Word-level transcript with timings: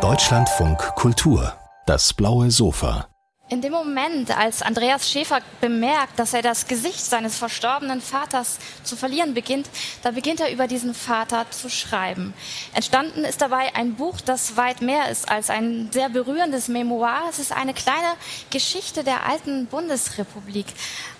Deutschlandfunk 0.00 0.78
Kultur, 0.94 1.52
das 1.84 2.14
blaue 2.14 2.50
Sofa. 2.50 3.06
In 3.50 3.60
dem 3.60 3.72
Moment, 3.72 4.34
als 4.34 4.62
Andreas 4.62 5.10
Schäfer 5.10 5.40
bemerkt, 5.60 6.18
dass 6.18 6.32
er 6.32 6.40
das 6.40 6.66
Gesicht 6.68 7.04
seines 7.04 7.36
verstorbenen 7.36 8.00
Vaters 8.00 8.58
zu 8.82 8.96
verlieren 8.96 9.34
beginnt, 9.34 9.68
da 10.02 10.12
beginnt 10.12 10.40
er 10.40 10.50
über 10.50 10.68
diesen 10.68 10.94
Vater 10.94 11.44
zu 11.50 11.68
schreiben. 11.68 12.32
Entstanden 12.72 13.24
ist 13.24 13.42
dabei 13.42 13.74
ein 13.74 13.92
Buch, 13.96 14.22
das 14.22 14.56
weit 14.56 14.80
mehr 14.80 15.10
ist 15.10 15.30
als 15.30 15.50
ein 15.50 15.90
sehr 15.92 16.08
berührendes 16.08 16.68
Memoir. 16.68 17.24
Es 17.28 17.38
ist 17.38 17.52
eine 17.52 17.74
kleine 17.74 18.14
Geschichte 18.48 19.04
der 19.04 19.28
alten 19.28 19.66
Bundesrepublik. 19.66 20.64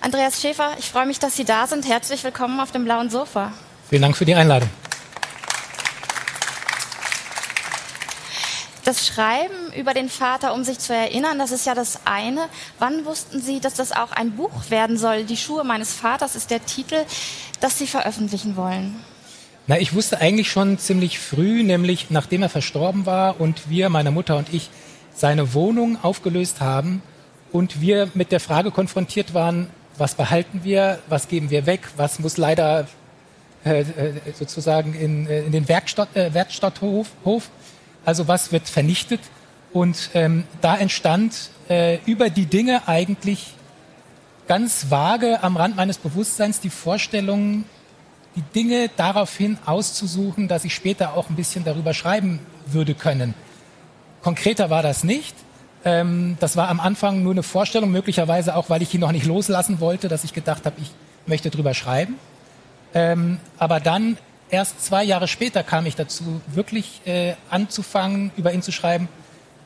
Andreas 0.00 0.40
Schäfer, 0.40 0.70
ich 0.78 0.88
freue 0.88 1.04
mich, 1.04 1.18
dass 1.18 1.36
Sie 1.36 1.44
da 1.44 1.66
sind. 1.66 1.86
Herzlich 1.86 2.24
willkommen 2.24 2.60
auf 2.60 2.72
dem 2.72 2.84
blauen 2.84 3.10
Sofa. 3.10 3.52
Vielen 3.90 4.00
Dank 4.00 4.16
für 4.16 4.24
die 4.24 4.34
Einladung. 4.34 4.70
Das 8.84 9.06
Schreiben 9.06 9.72
über 9.76 9.94
den 9.94 10.08
Vater, 10.08 10.52
um 10.54 10.64
sich 10.64 10.80
zu 10.80 10.92
erinnern, 10.92 11.38
das 11.38 11.52
ist 11.52 11.66
ja 11.66 11.74
das 11.74 12.00
eine. 12.04 12.48
Wann 12.80 13.04
wussten 13.04 13.40
Sie, 13.40 13.60
dass 13.60 13.74
das 13.74 13.92
auch 13.92 14.10
ein 14.10 14.32
Buch 14.32 14.70
werden 14.70 14.98
soll? 14.98 15.22
Die 15.22 15.36
Schuhe 15.36 15.62
meines 15.62 15.92
Vaters 15.92 16.34
ist 16.34 16.50
der 16.50 16.64
Titel, 16.66 16.96
das 17.60 17.78
Sie 17.78 17.86
veröffentlichen 17.86 18.56
wollen. 18.56 18.96
Na, 19.68 19.78
ich 19.78 19.94
wusste 19.94 20.20
eigentlich 20.20 20.50
schon 20.50 20.78
ziemlich 20.78 21.20
früh, 21.20 21.62
nämlich 21.62 22.10
nachdem 22.10 22.42
er 22.42 22.48
verstorben 22.48 23.06
war 23.06 23.40
und 23.40 23.70
wir, 23.70 23.88
meine 23.88 24.10
Mutter 24.10 24.36
und 24.36 24.52
ich, 24.52 24.68
seine 25.14 25.54
Wohnung 25.54 26.02
aufgelöst 26.02 26.60
haben 26.60 27.02
und 27.52 27.80
wir 27.80 28.08
mit 28.14 28.32
der 28.32 28.40
Frage 28.40 28.72
konfrontiert 28.72 29.32
waren, 29.34 29.70
was 29.96 30.16
behalten 30.16 30.62
wir, 30.64 30.98
was 31.08 31.28
geben 31.28 31.50
wir 31.50 31.66
weg, 31.66 31.82
was 31.96 32.18
muss 32.18 32.36
leider 32.36 32.88
äh, 33.64 33.82
äh 33.82 34.12
sozusagen 34.36 34.94
in, 34.94 35.28
äh, 35.28 35.42
in 35.42 35.52
den 35.52 35.68
Werkstatt, 35.68 36.16
äh, 36.16 36.34
Werkstatthof, 36.34 37.08
Hof, 37.24 37.50
also 38.04 38.28
was 38.28 38.52
wird 38.52 38.68
vernichtet. 38.68 39.20
Und 39.72 40.10
ähm, 40.14 40.44
da 40.60 40.76
entstand 40.76 41.50
äh, 41.68 41.98
über 42.04 42.30
die 42.30 42.46
Dinge 42.46 42.86
eigentlich 42.86 43.54
ganz 44.48 44.90
vage 44.90 45.42
am 45.42 45.56
Rand 45.56 45.76
meines 45.76 45.98
Bewusstseins 45.98 46.60
die 46.60 46.70
Vorstellung, 46.70 47.64
die 48.36 48.42
Dinge 48.54 48.90
daraufhin 48.96 49.58
auszusuchen, 49.64 50.48
dass 50.48 50.64
ich 50.64 50.74
später 50.74 51.14
auch 51.16 51.30
ein 51.30 51.36
bisschen 51.36 51.64
darüber 51.64 51.94
schreiben 51.94 52.40
würde 52.66 52.94
können. 52.94 53.34
Konkreter 54.22 54.70
war 54.70 54.82
das 54.82 55.04
nicht. 55.04 55.34
Ähm, 55.84 56.36
das 56.38 56.56
war 56.56 56.68
am 56.68 56.80
Anfang 56.80 57.22
nur 57.22 57.32
eine 57.32 57.42
Vorstellung, 57.42 57.90
möglicherweise 57.90 58.56
auch, 58.56 58.70
weil 58.70 58.82
ich 58.82 58.94
ihn 58.94 59.00
noch 59.00 59.12
nicht 59.12 59.26
loslassen 59.26 59.80
wollte, 59.80 60.08
dass 60.08 60.24
ich 60.24 60.32
gedacht 60.32 60.66
habe, 60.66 60.76
ich 60.80 60.90
möchte 61.26 61.50
drüber 61.50 61.74
schreiben. 61.74 62.16
Ähm, 62.94 63.38
aber 63.58 63.80
dann 63.80 64.16
erst 64.52 64.84
zwei 64.84 65.02
Jahre 65.02 65.26
später 65.26 65.64
kam 65.64 65.86
ich 65.86 65.96
dazu, 65.96 66.40
wirklich 66.46 67.00
äh, 67.06 67.34
anzufangen, 67.50 68.30
über 68.36 68.52
ihn 68.52 68.62
zu 68.62 68.70
schreiben. 68.70 69.08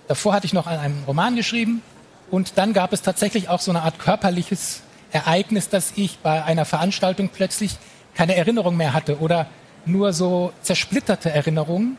Davor 0.08 0.32
hatte 0.32 0.46
ich 0.46 0.52
noch 0.52 0.66
an 0.66 0.78
einem 0.78 1.04
Roman 1.06 1.36
geschrieben 1.36 1.82
und 2.30 2.56
dann 2.56 2.72
gab 2.72 2.92
es 2.92 3.02
tatsächlich 3.02 3.48
auch 3.48 3.60
so 3.60 3.72
eine 3.72 3.82
Art 3.82 3.98
körperliches 3.98 4.82
Ereignis, 5.10 5.68
dass 5.68 5.92
ich 5.96 6.18
bei 6.20 6.44
einer 6.44 6.64
Veranstaltung 6.64 7.28
plötzlich 7.28 7.76
keine 8.14 8.36
Erinnerung 8.36 8.76
mehr 8.76 8.92
hatte 8.92 9.18
oder 9.18 9.46
nur 9.84 10.12
so 10.12 10.52
zersplitterte 10.62 11.30
Erinnerungen. 11.30 11.98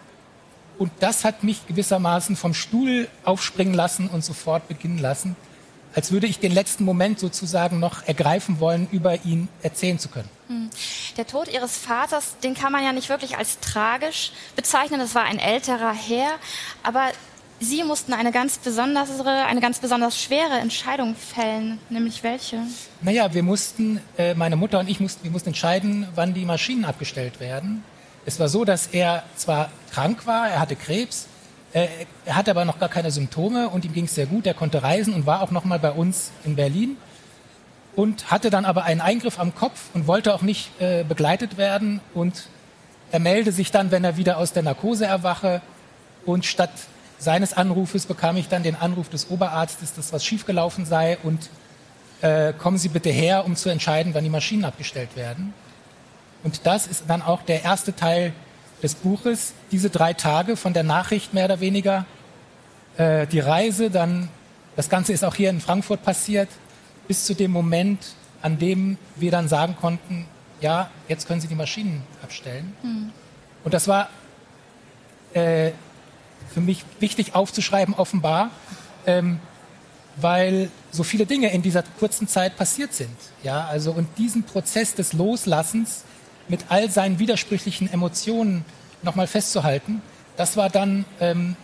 Und 0.78 0.92
das 1.02 1.26
hat 1.26 1.44
mich 1.44 1.68
gewissermaßen 1.68 2.36
vom 2.36 2.54
Stuhl 2.54 3.08
aufspringen 3.26 3.74
lassen 3.74 4.08
und 4.08 4.24
sofort 4.24 4.68
beginnen 4.68 5.00
lassen, 5.00 5.36
als 5.98 6.12
würde 6.12 6.28
ich 6.28 6.38
den 6.38 6.52
letzten 6.52 6.84
Moment 6.84 7.18
sozusagen 7.18 7.80
noch 7.80 8.08
ergreifen 8.08 8.60
wollen, 8.60 8.88
über 8.92 9.26
ihn 9.26 9.50
erzählen 9.64 9.98
zu 9.98 10.10
können. 10.10 10.30
Hm. 10.48 10.70
Der 11.18 11.26
Tod 11.26 11.48
Ihres 11.48 11.76
Vaters, 11.76 12.36
den 12.44 12.54
kann 12.54 12.72
man 12.72 12.84
ja 12.84 12.94
nicht 12.94 13.10
wirklich 13.10 13.36
als 13.36 13.60
tragisch 13.62 14.32
bezeichnen. 14.56 15.00
Das 15.00 15.16
war 15.16 15.24
ein 15.24 15.40
älterer 15.40 15.92
Herr, 15.94 16.30
aber 16.84 17.10
Sie 17.60 17.84
mussten 17.84 18.14
eine 18.14 18.32
ganz 18.32 18.60
besondere, 18.60 19.46
eine 19.46 19.60
ganz 19.60 19.80
besonders 19.80 20.22
schwere 20.22 20.60
Entscheidung 20.60 21.16
fällen, 21.16 21.80
nämlich 21.90 22.22
welche? 22.22 22.60
Naja, 23.02 23.34
wir 23.34 23.42
mussten, 23.42 24.00
äh, 24.20 24.36
meine 24.36 24.56
Mutter 24.56 24.78
und 24.78 24.88
ich 24.88 25.00
mussten, 25.00 25.24
wir 25.24 25.32
mussten 25.32 25.50
entscheiden, 25.50 26.08
wann 26.14 26.36
die 26.36 26.46
Maschinen 26.46 26.86
abgestellt 26.86 27.40
werden. 27.40 27.84
Es 28.28 28.40
war 28.40 28.50
so, 28.50 28.64
dass 28.66 28.86
er 28.86 29.24
zwar 29.36 29.72
krank 29.92 30.28
war, 30.28 30.48
er 30.48 30.60
hatte 30.60 30.76
Krebs, 30.76 31.26
er 32.26 32.36
hatte 32.36 32.52
aber 32.52 32.66
noch 32.66 32.80
gar 32.80 32.90
keine 32.90 33.12
Symptome 33.12 33.70
und 33.70 33.86
ihm 33.86 33.94
ging 33.94 34.06
es 34.06 34.16
sehr 34.16 34.26
gut. 34.26 34.48
Er 34.48 34.54
konnte 34.54 34.82
reisen 34.84 35.14
und 35.14 35.26
war 35.26 35.42
auch 35.42 35.52
noch 35.52 35.66
mal 35.66 35.80
bei 35.80 35.92
uns 35.92 36.32
in 36.44 36.56
Berlin 36.56 36.98
und 37.96 38.32
hatte 38.32 38.50
dann 38.50 38.66
aber 38.66 38.84
einen 38.84 39.02
Eingriff 39.02 39.40
am 39.40 39.54
Kopf 39.54 39.90
und 39.94 40.08
wollte 40.08 40.34
auch 40.34 40.42
nicht 40.42 40.70
äh, 40.80 41.04
begleitet 41.04 41.58
werden 41.58 42.00
und 42.14 42.48
er 43.12 43.20
melde 43.20 43.52
sich 43.52 43.72
dann, 43.72 43.92
wenn 43.92 44.04
er 44.04 44.18
wieder 44.18 44.38
aus 44.38 44.54
der 44.54 44.64
Narkose 44.64 45.06
erwache 45.06 45.62
und 46.26 46.46
statt 46.46 46.72
seines 47.20 47.54
Anrufes 47.54 48.06
bekam 48.06 48.38
ich 48.38 48.48
dann 48.48 48.64
den 48.64 48.76
Anruf 48.76 49.10
des 49.10 49.30
Oberarztes, 49.30 49.94
dass 49.94 50.14
was 50.14 50.24
schiefgelaufen 50.24 50.86
sei 50.86 51.18
und 51.24 51.50
äh, 52.22 52.54
kommen 52.54 52.78
Sie 52.78 52.90
bitte 52.90 53.10
her, 53.10 53.46
um 53.46 53.56
zu 53.56 53.70
entscheiden, 53.70 54.14
wann 54.14 54.24
die 54.24 54.30
Maschinen 54.30 54.66
abgestellt 54.66 55.16
werden. 55.16 55.54
Und 56.44 56.66
das 56.66 56.88
ist 56.88 57.06
dann 57.08 57.22
auch 57.22 57.42
der 57.42 57.64
erste 57.64 57.96
Teil 57.96 58.34
des 58.84 58.96
Buches, 58.96 59.54
diese 59.72 59.90
drei 59.90 60.14
Tage 60.14 60.56
von 60.56 60.74
der 60.74 60.84
Nachricht 60.84 61.34
mehr 61.34 61.46
oder 61.46 61.60
weniger, 61.60 62.06
äh, 62.98 63.28
die 63.28 63.40
Reise, 63.40 63.90
dann, 63.90 64.30
das 64.76 64.90
Ganze 64.90 65.14
ist 65.14 65.24
auch 65.24 65.36
hier 65.36 65.50
in 65.50 65.62
Frankfurt 65.62 66.04
passiert, 66.04 66.50
bis 67.08 67.26
zu 67.26 67.34
dem 67.34 67.52
Moment, 67.52 68.00
an 68.42 68.60
dem 68.60 68.98
wir 69.16 69.32
dann 69.32 69.48
sagen 69.48 69.76
konnten, 69.80 70.26
ja, 70.62 70.90
jetzt 71.08 71.28
können 71.28 71.42
Sie 71.42 71.48
die 71.48 71.56
Maschinen 71.56 72.04
abstellen. 72.24 72.76
Mhm. 72.84 73.12
Und 73.64 73.74
das 73.74 73.88
war 73.88 74.10
äh, 75.34 75.72
für 76.54 76.62
mich 76.62 76.84
wichtig 77.00 77.36
aufzuschreiben, 77.36 77.94
offenbar, 77.94 78.50
ähm, 79.06 79.40
weil 80.16 80.72
so 80.92 81.04
viele 81.04 81.26
Dinge 81.26 81.52
in 81.52 81.62
dieser 81.62 81.84
kurzen 82.00 82.28
Zeit 82.28 82.58
passiert 82.58 82.94
sind. 82.94 83.16
Ja, 83.44 83.66
also 83.66 83.92
und 83.92 84.08
diesen 84.18 84.44
Prozess 84.44 84.96
des 84.96 85.14
Loslassens 85.14 86.04
mit 86.48 86.66
all 86.70 86.90
seinen 86.90 87.20
widersprüchlichen 87.20 87.92
Emotionen 87.92 88.66
nochmal 89.02 89.28
festzuhalten, 89.28 90.02
das 90.38 90.58
war 90.58 90.70
dann 90.70 91.06
ähm, 91.20 91.56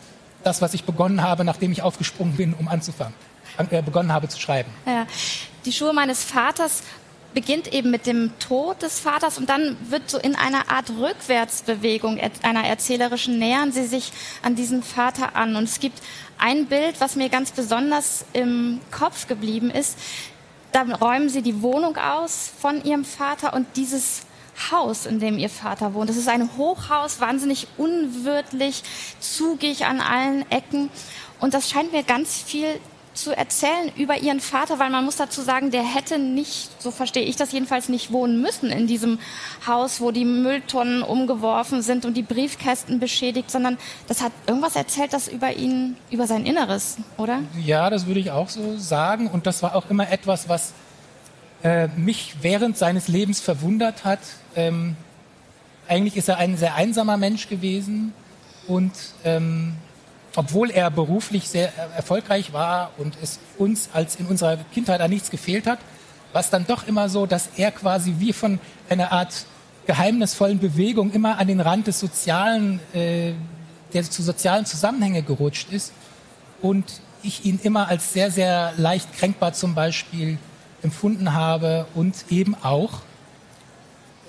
das, 0.44 0.62
was 0.62 0.74
ich 0.74 0.84
begonnen 0.84 1.22
habe, 1.22 1.44
nachdem 1.44 1.72
ich 1.72 1.82
aufgesprungen 1.82 2.36
bin, 2.36 2.54
um 2.54 2.68
anzufangen, 2.68 3.14
äh, 3.70 3.82
begonnen 3.82 4.12
habe 4.12 4.28
zu 4.28 4.40
schreiben. 4.40 4.70
Ja. 4.86 5.06
Die 5.66 5.72
Schuhe 5.72 5.94
meines 5.94 6.24
Vaters 6.24 6.84
beginnt 7.34 7.74
eben 7.74 7.90
mit 7.90 8.06
dem 8.06 8.32
Tod 8.40 8.82
des 8.82 9.00
Vaters 9.00 9.38
und 9.38 9.50
dann 9.50 9.78
wird 9.90 10.10
so 10.10 10.20
in 10.20 10.36
einer 10.36 10.70
Art 10.70 10.90
Rückwärtsbewegung 10.90 12.20
einer 12.44 12.66
erzählerischen 12.66 13.40
nähern 13.40 13.72
sie 13.72 13.86
sich 13.86 14.12
an 14.44 14.56
diesen 14.56 14.84
Vater 14.84 15.36
an. 15.36 15.56
Und 15.56 15.64
es 15.64 15.80
gibt 15.80 16.02
ein 16.38 16.68
Bild, 16.68 17.00
was 17.00 17.16
mir 17.16 17.30
ganz 17.30 17.52
besonders 17.52 18.26
im 18.34 18.80
Kopf 18.92 19.28
geblieben 19.28 19.72
ist. 19.72 19.98
Da 20.72 20.82
räumen 20.84 21.30
sie 21.30 21.42
die 21.42 21.62
Wohnung 21.62 21.98
aus 21.98 22.52
von 22.60 22.84
ihrem 22.84 23.06
Vater 23.06 23.54
und 23.54 23.68
dieses 23.76 24.24
Haus, 24.72 25.06
in 25.06 25.20
dem 25.20 25.38
ihr 25.38 25.50
Vater 25.50 25.94
wohnt. 25.94 26.10
Das 26.10 26.18
ist 26.18 26.28
ein 26.28 26.50
Hochhaus, 26.58 27.20
wahnsinnig 27.20 27.68
unwirtlich, 27.78 28.84
zugig 29.20 29.86
an 29.86 30.00
allen 30.02 30.50
Ecken. 30.52 30.90
Und 31.40 31.54
das 31.54 31.70
scheint 31.70 31.92
mir 31.92 32.04
ganz 32.04 32.42
viel 32.42 32.80
zu 33.14 33.36
erzählen 33.36 33.92
über 33.96 34.18
ihren 34.18 34.40
Vater, 34.40 34.80
weil 34.80 34.90
man 34.90 35.06
muss 35.06 35.18
dazu 35.18 35.42
sagen, 35.42 35.72
der 35.72 35.84
hätte 35.84 36.18
nicht, 36.18 36.70
so 36.82 36.92
verstehe 36.92 37.24
ich 37.24 37.36
das 37.36 37.52
jedenfalls, 37.52 37.90
nicht 37.90 38.12
wohnen 38.12 38.42
müssen 38.42 38.70
in 38.70 38.88
diesem 38.88 39.20
Haus, 39.68 40.02
wo 40.02 40.12
die 40.12 40.26
Mülltonnen 40.26 41.04
umgeworfen 41.04 41.82
sind 41.82 42.06
und 42.06 42.18
die 42.18 42.24
Briefkästen 42.24 43.00
beschädigt, 43.00 43.52
sondern 43.52 43.78
das 44.08 44.22
hat 44.22 44.32
irgendwas 44.48 44.76
erzählt, 44.76 45.14
das 45.14 45.28
über 45.28 45.54
ihn, 45.54 45.96
über 46.10 46.28
sein 46.28 46.46
Inneres, 46.46 46.98
oder? 47.18 47.40
Ja, 47.64 47.90
das 47.90 48.08
würde 48.08 48.20
ich 48.20 48.32
auch 48.32 48.50
so 48.50 48.78
sagen. 48.78 49.28
Und 49.28 49.46
das 49.46 49.62
war 49.64 49.76
auch 49.76 49.90
immer 49.90 50.10
etwas, 50.10 50.50
was 50.50 50.74
äh, 51.64 51.88
mich 51.96 52.36
während 52.42 52.78
seines 52.78 53.08
Lebens 53.08 53.40
verwundert 53.40 54.04
hat. 54.04 54.20
Ähm, 54.56 54.96
eigentlich 55.88 56.18
ist 56.18 56.30
er 56.30 56.38
ein 56.38 56.58
sehr 56.58 56.76
einsamer 56.76 57.18
Mensch 57.18 57.50
gewesen 57.50 58.14
und 58.68 58.92
ähm, 59.24 59.76
obwohl 60.36 60.72
er 60.72 60.90
beruflich 60.90 61.48
sehr 61.48 61.72
erfolgreich 61.96 62.54
war 62.54 62.92
und 62.98 63.18
es 63.22 63.40
uns 63.58 63.90
als 63.94 64.16
in 64.16 64.26
unserer 64.26 64.58
Kindheit 64.74 65.02
an 65.02 65.10
nichts 65.10 65.30
gefehlt 65.30 65.68
hat, 65.68 65.80
war 66.32 66.42
es 66.42 66.50
dann 66.50 66.66
doch 66.66 66.88
immer 66.88 67.10
so, 67.10 67.26
dass 67.26 67.50
er 67.56 67.72
quasi 67.72 68.16
wie 68.18 68.34
von 68.34 68.60
einer 68.90 69.12
Art 69.12 69.46
geheimnisvollen 69.86 70.60
Bewegung 70.60 71.12
immer 71.12 71.38
an 71.38 71.48
den 71.48 71.60
Rand 71.60 71.88
des 71.88 72.00
sozialen, 72.00 72.80
äh, 72.94 73.34
der 73.94 74.04
zu 74.04 74.24
sozialen 74.24 74.66
Zusammenhänge 74.66 75.22
gerutscht 75.22 75.72
ist 75.72 75.94
und 76.62 76.86
ich 77.22 77.46
ihn 77.46 77.60
immer 77.64 77.88
als 77.88 78.14
sehr, 78.14 78.32
sehr 78.32 78.74
leicht 78.78 79.14
kränkbar 79.14 79.54
zum 79.54 79.76
Beispiel 79.76 80.38
empfunden 80.84 81.34
habe 81.34 81.88
und 81.96 82.26
eben 82.30 82.56
auch 82.62 83.02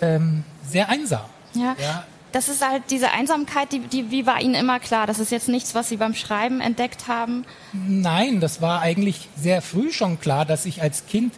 ähm, 0.01 0.45
sehr 0.67 0.89
einsam. 0.89 1.25
Ja. 1.55 1.77
ja. 1.81 2.05
Das 2.33 2.49
ist 2.49 2.67
halt 2.67 2.83
diese 2.91 3.13
Einsamkeit, 3.13 3.71
die, 3.71 3.79
die, 3.79 4.03
die 4.05 4.27
war 4.27 4.41
Ihnen 4.41 4.57
immer 4.57 4.81
klar. 4.81 5.07
Das 5.07 5.21
ist 5.21 5.31
jetzt 5.31 5.49
nichts, 5.49 5.75
was 5.77 5.89
Sie 5.89 5.97
beim 5.97 6.15
Schreiben 6.15 6.61
entdeckt 6.61 7.07
haben. 7.07 7.45
Nein, 7.73 8.41
das 8.41 8.61
war 8.61 8.81
eigentlich 8.81 9.29
sehr 9.37 9.63
früh 9.63 9.93
schon 9.93 10.19
klar, 10.19 10.45
dass 10.45 10.67
ich 10.67 10.83
als 10.83 11.07
Kind 11.07 11.33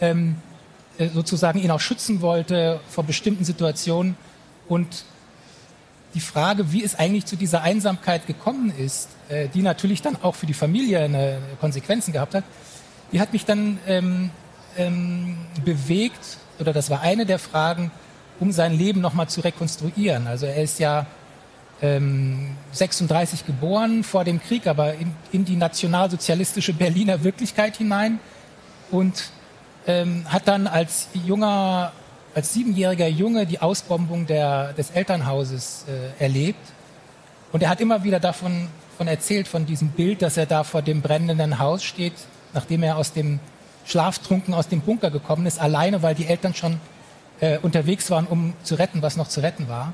ähm, 0.00 0.36
äh, 0.98 1.08
sozusagen 1.08 1.58
ihn 1.58 1.70
auch 1.70 1.80
schützen 1.80 2.20
wollte 2.20 2.80
vor 2.88 3.04
bestimmten 3.04 3.44
Situationen 3.44 4.16
und 4.68 5.06
die 6.14 6.20
Frage, 6.20 6.72
wie 6.72 6.82
es 6.82 6.94
eigentlich 6.94 7.26
zu 7.26 7.36
dieser 7.36 7.62
Einsamkeit 7.62 8.26
gekommen 8.26 8.72
ist, 8.78 9.08
äh, 9.28 9.48
die 9.48 9.62
natürlich 9.62 10.02
dann 10.02 10.16
auch 10.22 10.34
für 10.34 10.46
die 10.46 10.54
Familie 10.54 11.00
eine 11.00 11.38
Konsequenzen 11.60 12.12
gehabt 12.12 12.34
hat, 12.34 12.44
die 13.12 13.20
hat 13.20 13.32
mich 13.32 13.44
dann 13.44 13.78
ähm, 13.86 14.30
ähm, 14.76 15.36
bewegt, 15.64 16.38
oder 16.58 16.72
das 16.72 16.90
war 16.90 17.00
eine 17.00 17.26
der 17.26 17.38
Fragen, 17.38 17.90
um 18.40 18.52
sein 18.52 18.76
Leben 18.76 19.00
nochmal 19.00 19.28
zu 19.28 19.40
rekonstruieren. 19.40 20.26
Also 20.26 20.46
er 20.46 20.62
ist 20.62 20.78
ja 20.78 21.06
ähm, 21.82 22.56
36 22.72 23.46
geboren 23.46 24.04
vor 24.04 24.24
dem 24.24 24.40
Krieg, 24.40 24.66
aber 24.66 24.94
in, 24.94 25.14
in 25.32 25.44
die 25.44 25.56
nationalsozialistische 25.56 26.72
Berliner 26.72 27.22
Wirklichkeit 27.22 27.76
hinein 27.76 28.18
und 28.90 29.30
ähm, 29.86 30.24
hat 30.26 30.48
dann 30.48 30.66
als 30.66 31.08
junger, 31.12 31.92
als 32.34 32.52
siebenjähriger 32.52 33.08
Junge 33.08 33.46
die 33.46 33.60
Ausbombung 33.60 34.26
der, 34.26 34.72
des 34.72 34.90
Elternhauses 34.90 35.84
äh, 35.88 36.22
erlebt. 36.22 36.60
Und 37.52 37.62
er 37.62 37.68
hat 37.68 37.80
immer 37.80 38.04
wieder 38.04 38.20
davon 38.20 38.68
von 38.96 39.08
erzählt, 39.08 39.46
von 39.46 39.66
diesem 39.66 39.88
Bild, 39.88 40.22
dass 40.22 40.36
er 40.36 40.46
da 40.46 40.64
vor 40.64 40.82
dem 40.82 41.02
brennenden 41.02 41.58
Haus 41.58 41.84
steht, 41.84 42.14
nachdem 42.54 42.82
er 42.82 42.96
aus 42.96 43.12
dem 43.12 43.40
Schlaftrunken 43.86 44.52
aus 44.52 44.68
dem 44.68 44.80
Bunker 44.80 45.10
gekommen 45.10 45.46
ist, 45.46 45.60
alleine, 45.60 46.02
weil 46.02 46.14
die 46.14 46.26
Eltern 46.26 46.54
schon 46.54 46.80
äh, 47.40 47.58
unterwegs 47.58 48.10
waren, 48.10 48.26
um 48.26 48.52
zu 48.62 48.74
retten, 48.74 49.02
was 49.02 49.16
noch 49.16 49.28
zu 49.28 49.40
retten 49.40 49.68
war. 49.68 49.92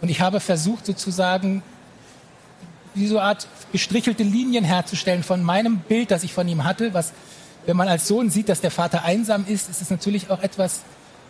Und 0.00 0.08
ich 0.08 0.20
habe 0.20 0.40
versucht, 0.40 0.86
sozusagen 0.86 1.62
wie 2.94 3.06
so 3.06 3.18
eine 3.18 3.28
Art 3.28 3.46
gestrichelte 3.72 4.22
Linien 4.22 4.64
herzustellen 4.64 5.22
von 5.22 5.42
meinem 5.42 5.78
Bild, 5.78 6.10
das 6.10 6.24
ich 6.24 6.32
von 6.32 6.48
ihm 6.48 6.64
hatte, 6.64 6.92
was, 6.92 7.12
wenn 7.66 7.76
man 7.76 7.88
als 7.88 8.08
Sohn 8.08 8.30
sieht, 8.30 8.48
dass 8.48 8.60
der 8.60 8.70
Vater 8.70 9.04
einsam 9.04 9.44
ist, 9.46 9.70
ist 9.70 9.80
es 9.80 9.90
natürlich 9.90 10.30
auch 10.30 10.42
etwas 10.42 10.80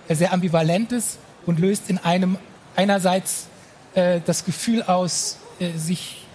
äh, 0.08 0.14
sehr 0.14 0.32
Ambivalentes 0.32 1.18
und 1.44 1.58
löst 1.58 1.90
in 1.90 1.98
einem 1.98 2.38
einerseits 2.76 3.48
äh, 3.94 4.20
das 4.24 4.44
Gefühl 4.44 4.82
aus, 4.84 5.38
äh, 5.58 5.76
sich 5.76 6.26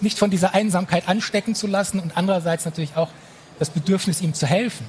nicht 0.00 0.18
von 0.18 0.30
dieser 0.30 0.54
Einsamkeit 0.54 1.08
anstecken 1.08 1.54
zu 1.54 1.66
lassen 1.66 2.00
und 2.00 2.16
andererseits 2.16 2.64
natürlich 2.64 2.96
auch 2.96 3.08
das 3.58 3.70
Bedürfnis, 3.70 4.20
ihm 4.20 4.34
zu 4.34 4.46
helfen. 4.46 4.86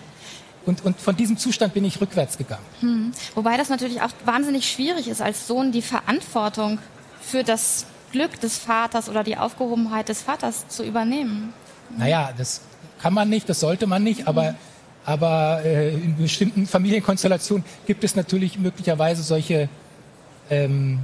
Und, 0.65 0.85
und 0.85 0.99
von 0.99 1.15
diesem 1.15 1.37
Zustand 1.37 1.73
bin 1.73 1.85
ich 1.85 1.99
rückwärts 2.01 2.37
gegangen. 2.37 2.65
Hm. 2.81 3.11
Wobei 3.33 3.57
das 3.57 3.69
natürlich 3.69 4.01
auch 4.01 4.11
wahnsinnig 4.25 4.69
schwierig 4.69 5.07
ist, 5.07 5.21
als 5.21 5.47
Sohn 5.47 5.71
die 5.71 5.81
Verantwortung 5.81 6.79
für 7.21 7.43
das 7.43 7.85
Glück 8.11 8.39
des 8.39 8.57
Vaters 8.57 9.09
oder 9.09 9.23
die 9.23 9.37
Aufgehobenheit 9.37 10.09
des 10.09 10.21
Vaters 10.21 10.67
zu 10.67 10.83
übernehmen. 10.83 11.53
Naja, 11.97 12.31
das 12.37 12.61
kann 13.01 13.13
man 13.13 13.29
nicht, 13.29 13.49
das 13.49 13.59
sollte 13.59 13.87
man 13.87 14.03
nicht, 14.03 14.27
aber, 14.27 14.55
aber 15.05 15.61
äh, 15.63 15.93
in 15.93 16.17
bestimmten 16.17 16.67
Familienkonstellationen 16.67 17.65
gibt 17.87 18.03
es 18.03 18.15
natürlich 18.15 18.59
möglicherweise 18.59 19.23
solche 19.23 19.69
ähm, 20.49 20.99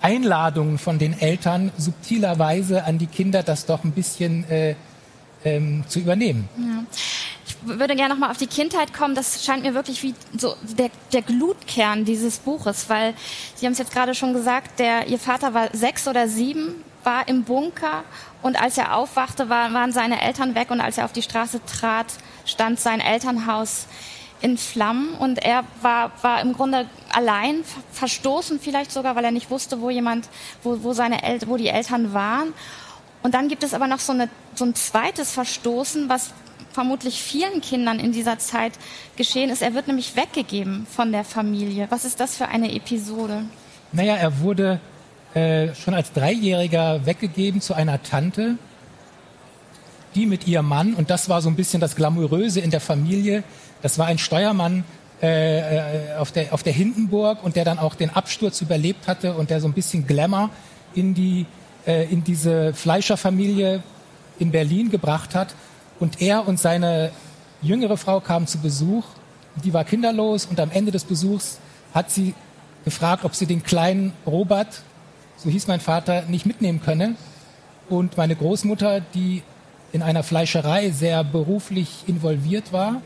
Einladungen 0.00 0.78
von 0.78 0.98
den 0.98 1.18
Eltern 1.18 1.72
subtilerweise 1.76 2.84
an 2.84 2.98
die 2.98 3.06
Kinder, 3.06 3.42
das 3.42 3.66
doch 3.66 3.84
ein 3.84 3.92
bisschen 3.92 4.48
äh, 4.50 4.74
ähm, 5.44 5.84
zu 5.88 6.00
übernehmen. 6.00 6.48
Ja. 6.56 6.84
Ich 7.46 7.56
würde 7.62 7.96
gerne 7.96 8.14
nochmal 8.14 8.30
auf 8.30 8.38
die 8.38 8.46
Kindheit 8.46 8.92
kommen. 8.92 9.14
Das 9.14 9.44
scheint 9.44 9.62
mir 9.62 9.74
wirklich 9.74 10.02
wie 10.02 10.14
so 10.36 10.54
der, 10.78 10.90
der 11.12 11.22
Glutkern 11.22 12.04
dieses 12.04 12.38
Buches, 12.38 12.88
weil 12.88 13.14
Sie 13.54 13.66
haben 13.66 13.72
es 13.72 13.78
jetzt 13.78 13.92
gerade 13.92 14.14
schon 14.14 14.32
gesagt, 14.32 14.78
der, 14.78 15.06
Ihr 15.08 15.18
Vater 15.18 15.54
war 15.54 15.68
sechs 15.72 16.08
oder 16.08 16.28
sieben, 16.28 16.74
war 17.04 17.28
im 17.28 17.44
Bunker 17.44 18.04
und 18.42 18.60
als 18.60 18.76
er 18.78 18.94
aufwachte, 18.94 19.48
war, 19.48 19.72
waren 19.72 19.92
seine 19.92 20.20
Eltern 20.20 20.54
weg 20.54 20.70
und 20.70 20.80
als 20.80 20.98
er 20.98 21.04
auf 21.04 21.12
die 21.12 21.22
Straße 21.22 21.60
trat, 21.64 22.06
stand 22.44 22.80
sein 22.80 23.00
Elternhaus 23.00 23.86
in 24.40 24.58
Flammen 24.58 25.14
und 25.14 25.42
er 25.42 25.64
war, 25.80 26.12
war 26.20 26.42
im 26.42 26.52
Grunde 26.52 26.86
allein, 27.10 27.64
verstoßen 27.92 28.60
vielleicht 28.60 28.92
sogar, 28.92 29.16
weil 29.16 29.24
er 29.24 29.30
nicht 29.30 29.50
wusste, 29.50 29.80
wo 29.80 29.88
jemand, 29.88 30.28
wo, 30.62 30.82
wo 30.82 30.92
seine 30.92 31.22
El 31.22 31.40
wo 31.46 31.56
die 31.56 31.68
Eltern 31.68 32.12
waren. 32.12 32.52
Und 33.24 33.32
dann 33.32 33.48
gibt 33.48 33.62
es 33.62 33.72
aber 33.72 33.86
noch 33.86 34.00
so, 34.00 34.12
eine, 34.12 34.28
so 34.54 34.66
ein 34.66 34.74
zweites 34.74 35.32
Verstoßen, 35.32 36.10
was 36.10 36.34
vermutlich 36.72 37.22
vielen 37.22 37.62
Kindern 37.62 37.98
in 37.98 38.12
dieser 38.12 38.38
Zeit 38.38 38.74
geschehen 39.16 39.48
ist. 39.48 39.62
Er 39.62 39.72
wird 39.72 39.86
nämlich 39.88 40.14
weggegeben 40.14 40.86
von 40.86 41.10
der 41.10 41.24
Familie. 41.24 41.86
Was 41.88 42.04
ist 42.04 42.20
das 42.20 42.36
für 42.36 42.48
eine 42.48 42.74
Episode? 42.74 43.44
Naja, 43.92 44.16
er 44.16 44.40
wurde 44.40 44.78
äh, 45.32 45.74
schon 45.74 45.94
als 45.94 46.12
Dreijähriger 46.12 47.06
weggegeben 47.06 47.62
zu 47.62 47.72
einer 47.72 48.02
Tante, 48.02 48.58
die 50.14 50.26
mit 50.26 50.46
ihrem 50.46 50.68
Mann, 50.68 50.92
und 50.92 51.08
das 51.08 51.30
war 51.30 51.40
so 51.40 51.48
ein 51.48 51.56
bisschen 51.56 51.80
das 51.80 51.96
Glamouröse 51.96 52.60
in 52.60 52.70
der 52.70 52.80
Familie, 52.80 53.42
das 53.80 53.98
war 53.98 54.06
ein 54.06 54.18
Steuermann 54.18 54.84
äh, 55.22 55.60
äh 55.60 56.16
auf, 56.18 56.30
der, 56.30 56.52
auf 56.52 56.62
der 56.62 56.74
Hindenburg 56.74 57.42
und 57.42 57.56
der 57.56 57.64
dann 57.64 57.78
auch 57.78 57.94
den 57.94 58.10
Absturz 58.10 58.60
überlebt 58.60 59.08
hatte 59.08 59.32
und 59.32 59.48
der 59.48 59.62
so 59.62 59.66
ein 59.66 59.72
bisschen 59.72 60.06
Glamour 60.06 60.50
in 60.94 61.14
die 61.14 61.46
äh, 61.86 62.04
in 62.04 62.24
diese 62.24 62.72
Fleischerfamilie 62.74 63.82
in 64.38 64.50
Berlin 64.50 64.90
gebracht 64.90 65.34
hat. 65.34 65.54
Und 66.00 66.20
er 66.20 66.46
und 66.46 66.58
seine 66.58 67.10
jüngere 67.62 67.96
Frau 67.96 68.20
kamen 68.20 68.46
zu 68.46 68.58
Besuch. 68.58 69.04
Die 69.64 69.72
war 69.72 69.84
kinderlos 69.84 70.46
und 70.46 70.58
am 70.60 70.70
Ende 70.70 70.90
des 70.90 71.04
Besuchs 71.04 71.58
hat 71.94 72.10
sie 72.10 72.34
gefragt, 72.84 73.24
ob 73.24 73.34
sie 73.34 73.46
den 73.46 73.62
kleinen 73.62 74.12
Robert, 74.26 74.82
so 75.36 75.48
hieß 75.48 75.68
mein 75.68 75.80
Vater, 75.80 76.22
nicht 76.22 76.44
mitnehmen 76.44 76.82
könne. 76.82 77.14
Und 77.88 78.16
meine 78.16 78.34
Großmutter, 78.34 79.00
die 79.00 79.42
in 79.92 80.02
einer 80.02 80.22
Fleischerei 80.22 80.90
sehr 80.90 81.22
beruflich 81.22 82.04
involviert 82.06 82.72
war, 82.72 83.00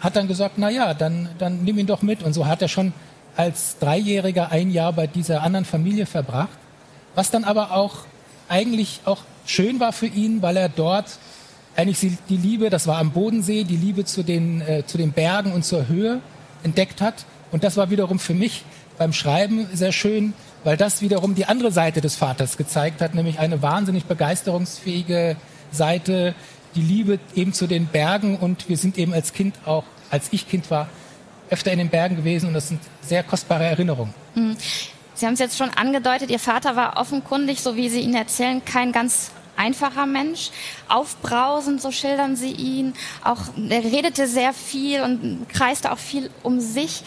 hat 0.00 0.16
dann 0.16 0.28
gesagt, 0.28 0.54
na 0.58 0.70
ja, 0.70 0.92
dann, 0.92 1.30
dann 1.38 1.64
nimm 1.64 1.78
ihn 1.78 1.86
doch 1.86 2.02
mit. 2.02 2.22
Und 2.22 2.34
so 2.34 2.46
hat 2.46 2.60
er 2.62 2.68
schon 2.68 2.92
als 3.36 3.78
Dreijähriger 3.78 4.50
ein 4.50 4.70
Jahr 4.70 4.92
bei 4.92 5.06
dieser 5.06 5.42
anderen 5.42 5.64
Familie 5.64 6.06
verbracht 6.06 6.58
was 7.14 7.30
dann 7.30 7.44
aber 7.44 7.72
auch 7.72 8.04
eigentlich 8.48 9.00
auch 9.04 9.22
schön 9.46 9.80
war 9.80 9.92
für 9.92 10.06
ihn, 10.06 10.42
weil 10.42 10.56
er 10.56 10.68
dort 10.68 11.18
eigentlich 11.76 12.18
die 12.28 12.36
Liebe, 12.36 12.70
das 12.70 12.86
war 12.86 12.98
am 12.98 13.12
Bodensee, 13.12 13.64
die 13.64 13.76
Liebe 13.76 14.04
zu 14.04 14.22
den, 14.22 14.60
äh, 14.62 14.84
zu 14.84 14.98
den 14.98 15.12
Bergen 15.12 15.52
und 15.52 15.64
zur 15.64 15.86
Höhe 15.86 16.20
entdeckt 16.64 17.00
hat. 17.00 17.24
Und 17.52 17.62
das 17.64 17.76
war 17.76 17.90
wiederum 17.90 18.18
für 18.18 18.34
mich 18.34 18.64
beim 18.98 19.12
Schreiben 19.12 19.68
sehr 19.72 19.92
schön, 19.92 20.34
weil 20.64 20.76
das 20.76 21.02
wiederum 21.02 21.34
die 21.36 21.44
andere 21.44 21.70
Seite 21.70 22.00
des 22.00 22.16
Vaters 22.16 22.56
gezeigt 22.56 23.00
hat, 23.00 23.14
nämlich 23.14 23.38
eine 23.38 23.62
wahnsinnig 23.62 24.06
begeisterungsfähige 24.06 25.36
Seite, 25.70 26.34
die 26.74 26.82
Liebe 26.82 27.20
eben 27.34 27.52
zu 27.52 27.66
den 27.68 27.86
Bergen. 27.86 28.36
Und 28.36 28.68
wir 28.68 28.76
sind 28.76 28.98
eben 28.98 29.14
als 29.14 29.32
Kind 29.32 29.54
auch, 29.64 29.84
als 30.10 30.28
ich 30.32 30.48
Kind 30.48 30.70
war, 30.70 30.88
öfter 31.48 31.72
in 31.72 31.78
den 31.78 31.88
Bergen 31.88 32.16
gewesen 32.16 32.48
und 32.48 32.54
das 32.54 32.68
sind 32.68 32.80
sehr 33.02 33.22
kostbare 33.22 33.64
Erinnerungen. 33.64 34.12
Mhm. 34.34 34.56
Sie 35.18 35.26
haben 35.26 35.34
es 35.34 35.40
jetzt 35.40 35.58
schon 35.58 35.70
angedeutet, 35.70 36.30
Ihr 36.30 36.38
Vater 36.38 36.76
war 36.76 36.96
offenkundig, 36.96 37.60
so 37.60 37.74
wie 37.74 37.88
Sie 37.88 37.98
ihn 38.02 38.14
erzählen, 38.14 38.64
kein 38.64 38.92
ganz 38.92 39.32
einfacher 39.56 40.06
Mensch, 40.06 40.50
aufbrausend, 40.86 41.82
so 41.82 41.90
schildern 41.90 42.36
Sie 42.36 42.52
ihn. 42.52 42.94
Auch 43.24 43.40
er 43.68 43.82
redete 43.82 44.28
sehr 44.28 44.52
viel 44.52 45.02
und 45.02 45.48
kreiste 45.48 45.90
auch 45.90 45.98
viel 45.98 46.30
um 46.44 46.60
sich. 46.60 47.02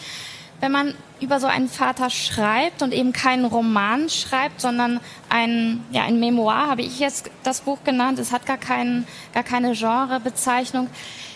Wenn 0.60 0.72
man 0.72 0.92
über 1.20 1.40
so 1.40 1.46
einen 1.46 1.70
Vater 1.70 2.10
schreibt 2.10 2.82
und 2.82 2.92
eben 2.92 3.14
keinen 3.14 3.46
Roman 3.46 4.10
schreibt, 4.10 4.60
sondern 4.60 5.00
ein, 5.30 5.82
ja, 5.90 6.02
ein 6.02 6.20
Memoir, 6.20 6.68
habe 6.68 6.82
ich 6.82 6.98
jetzt 6.98 7.30
das 7.44 7.62
Buch 7.62 7.78
genannt. 7.82 8.18
Es 8.18 8.30
hat 8.30 8.44
gar, 8.44 8.58
keinen, 8.58 9.06
gar 9.32 9.42
keine 9.42 9.72
Genrebezeichnung. 9.72 10.90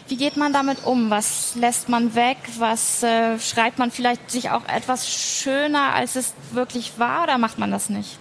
Wie 0.08 0.16
geht 0.16 0.36
man 0.36 0.52
damit 0.52 0.84
um? 0.84 1.10
Was 1.10 1.56
lässt 1.56 1.88
man 1.88 2.14
weg? 2.14 2.36
Was 2.58 3.02
äh, 3.02 3.38
schreibt 3.40 3.78
man 3.78 3.90
vielleicht 3.90 4.30
sich 4.30 4.50
auch 4.50 4.66
etwas 4.68 5.08
schöner, 5.08 5.94
als 5.94 6.14
es 6.14 6.34
wirklich 6.52 6.92
war, 6.98 7.24
oder 7.24 7.38
macht 7.38 7.58
man 7.58 7.72
das 7.72 7.90
nicht? 7.90 8.18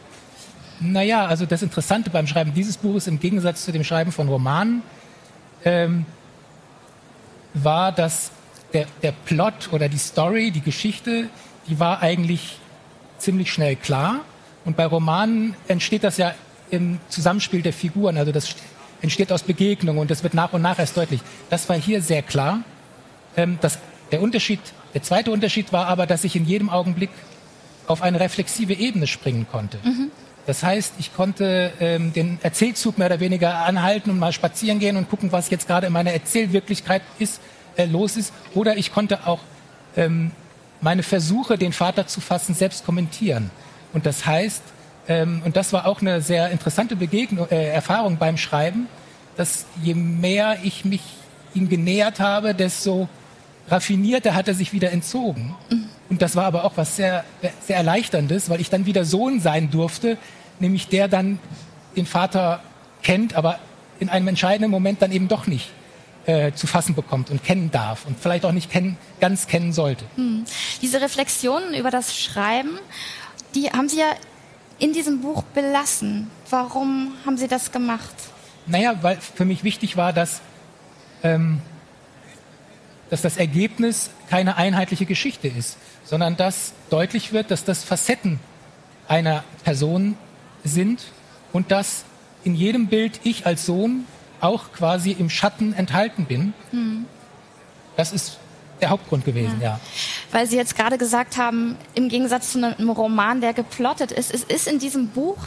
Naja, 0.79 1.25
also 1.25 1.45
das 1.45 1.61
Interessante 1.61 2.09
beim 2.09 2.27
Schreiben 2.27 2.53
dieses 2.53 2.77
Buches 2.77 3.07
im 3.07 3.19
Gegensatz 3.19 3.63
zu 3.63 3.71
dem 3.71 3.83
Schreiben 3.83 4.11
von 4.11 4.27
Romanen 4.27 4.81
ähm, 5.63 6.05
war, 7.53 7.91
dass 7.91 8.31
der, 8.73 8.87
der 9.01 9.13
Plot 9.13 9.69
oder 9.71 9.87
die 9.87 9.97
Story, 9.97 10.51
die 10.51 10.61
Geschichte, 10.61 11.29
die 11.67 11.79
war 11.79 12.01
eigentlich 12.01 12.59
ziemlich 13.19 13.53
schnell 13.53 13.75
klar. 13.75 14.21
Und 14.65 14.75
bei 14.75 14.85
Romanen 14.85 15.55
entsteht 15.67 16.03
das 16.03 16.17
ja 16.17 16.33
im 16.71 16.99
Zusammenspiel 17.09 17.61
der 17.61 17.73
Figuren. 17.73 18.17
Also 18.17 18.31
das 18.31 18.55
entsteht 19.01 19.31
aus 19.31 19.43
Begegnungen 19.43 19.99
und 19.99 20.11
das 20.11 20.23
wird 20.23 20.33
nach 20.33 20.53
und 20.53 20.61
nach 20.61 20.79
erst 20.79 20.97
deutlich. 20.97 21.21
Das 21.49 21.67
war 21.69 21.75
hier 21.75 22.01
sehr 22.01 22.21
klar. 22.21 22.59
Ähm, 23.37 23.57
das, 23.61 23.79
der 24.11 24.21
Unterschied, 24.21 24.59
der 24.93 25.03
zweite 25.03 25.31
Unterschied 25.31 25.73
war 25.73 25.87
aber, 25.87 26.05
dass 26.05 26.23
ich 26.23 26.35
in 26.35 26.45
jedem 26.45 26.69
Augenblick 26.69 27.09
auf 27.87 28.01
eine 28.01 28.19
reflexive 28.19 28.73
Ebene 28.73 29.07
springen 29.07 29.45
konnte. 29.51 29.77
Mhm. 29.83 30.11
Das 30.45 30.63
heißt, 30.63 30.93
ich 30.99 31.13
konnte 31.15 31.73
ähm, 31.79 32.13
den 32.13 32.37
Erzählzug 32.43 32.97
mehr 32.97 33.07
oder 33.07 33.19
weniger 33.19 33.65
anhalten 33.65 34.11
und 34.11 34.19
mal 34.19 34.31
spazieren 34.31 34.79
gehen 34.79 34.95
und 34.95 35.09
gucken, 35.09 35.31
was 35.31 35.49
jetzt 35.49 35.67
gerade 35.67 35.87
in 35.87 35.93
meiner 35.93 36.11
Erzählwirklichkeit 36.11 37.01
ist, 37.17 37.41
äh, 37.77 37.85
los 37.85 38.15
ist. 38.15 38.31
Oder 38.53 38.77
ich 38.77 38.93
konnte 38.93 39.25
auch 39.25 39.39
ähm, 39.97 40.31
meine 40.81 41.01
Versuche, 41.01 41.57
den 41.57 41.73
Vater 41.73 42.05
zu 42.05 42.21
fassen, 42.21 42.53
selbst 42.53 42.85
kommentieren. 42.85 43.49
Und 43.91 44.05
das 44.05 44.25
heißt, 44.25 44.61
ähm, 45.07 45.41
und 45.45 45.55
das 45.55 45.73
war 45.73 45.85
auch 45.85 46.01
eine 46.01 46.21
sehr 46.21 46.49
interessante 46.49 46.95
Begegnung, 46.95 47.47
äh, 47.49 47.69
Erfahrung 47.69 48.17
beim 48.17 48.37
Schreiben, 48.37 48.87
dass 49.37 49.65
je 49.81 49.93
mehr 49.93 50.57
ich 50.63 50.85
mich 50.85 51.01
ihm 51.53 51.69
genähert 51.69 52.19
habe, 52.19 52.53
desto 52.53 53.07
raffinierter 53.67 54.35
hat 54.35 54.47
er 54.47 54.53
sich 54.53 54.73
wieder 54.73 54.91
entzogen. 54.91 55.55
Mhm. 55.69 55.89
Und 56.09 56.21
das 56.21 56.35
war 56.35 56.45
aber 56.45 56.65
auch 56.65 56.73
was 56.75 56.95
sehr, 56.95 57.23
sehr 57.61 57.77
Erleichterndes, 57.77 58.49
weil 58.49 58.61
ich 58.61 58.69
dann 58.69 58.85
wieder 58.85 59.05
Sohn 59.05 59.39
sein 59.39 59.71
durfte, 59.71 60.17
nämlich 60.59 60.87
der 60.87 61.07
dann 61.07 61.39
den 61.95 62.05
Vater 62.05 62.61
kennt, 63.01 63.35
aber 63.35 63.59
in 63.99 64.09
einem 64.09 64.27
entscheidenden 64.27 64.71
Moment 64.71 65.01
dann 65.01 65.11
eben 65.11 65.27
doch 65.27 65.47
nicht 65.47 65.69
äh, 66.25 66.51
zu 66.53 66.67
fassen 66.67 66.95
bekommt 66.95 67.29
und 67.29 67.43
kennen 67.43 67.71
darf 67.71 68.05
und 68.05 68.19
vielleicht 68.19 68.45
auch 68.45 68.51
nicht 68.51 68.69
kennen, 68.69 68.97
ganz 69.19 69.47
kennen 69.47 69.73
sollte. 69.73 70.05
Hm. 70.15 70.43
Diese 70.81 71.01
Reflexionen 71.01 71.73
über 71.73 71.91
das 71.91 72.17
Schreiben, 72.17 72.77
die 73.55 73.69
haben 73.69 73.87
Sie 73.89 73.99
ja 73.99 74.11
in 74.79 74.93
diesem 74.93 75.21
Buch 75.21 75.43
belassen. 75.43 76.29
Warum 76.49 77.13
haben 77.25 77.37
Sie 77.37 77.47
das 77.47 77.71
gemacht? 77.71 78.13
Naja, 78.67 78.95
weil 79.01 79.17
für 79.17 79.45
mich 79.45 79.63
wichtig 79.63 79.95
war, 79.97 80.11
dass, 80.13 80.41
ähm, 81.23 81.61
dass 83.09 83.21
das 83.21 83.37
Ergebnis 83.37 84.09
keine 84.29 84.57
einheitliche 84.57 85.05
Geschichte 85.05 85.47
ist, 85.47 85.77
sondern 86.03 86.35
dass 86.35 86.73
deutlich 86.89 87.31
wird, 87.31 87.51
dass 87.51 87.63
das 87.63 87.83
Facetten 87.83 88.39
einer 89.07 89.43
Person 89.63 90.17
sind 90.63 91.03
und 91.53 91.71
dass 91.71 92.05
in 92.43 92.55
jedem 92.55 92.87
Bild 92.87 93.19
ich 93.23 93.45
als 93.45 93.65
Sohn 93.65 94.05
auch 94.41 94.71
quasi 94.71 95.11
im 95.11 95.29
Schatten 95.29 95.73
enthalten 95.73 96.25
bin. 96.25 96.53
Mhm. 96.71 97.05
Das 97.95 98.11
ist 98.11 98.39
der 98.81 98.89
Hauptgrund 98.89 99.25
gewesen, 99.25 99.61
ja. 99.61 99.67
ja. 99.67 99.79
Weil 100.35 100.47
Sie 100.47 100.57
jetzt 100.57 100.75
gerade 100.75 100.97
gesagt 100.97 101.37
haben, 101.37 101.77
im 101.93 102.09
Gegensatz 102.09 102.51
zu 102.51 102.57
einem 102.57 102.89
Roman, 102.89 103.39
der 103.39 103.53
geplottet 103.53 104.11
ist, 104.11 104.33
es 104.33 104.43
ist 104.43 104.67
in 104.67 104.79
diesem 104.79 105.07
Buch 105.07 105.37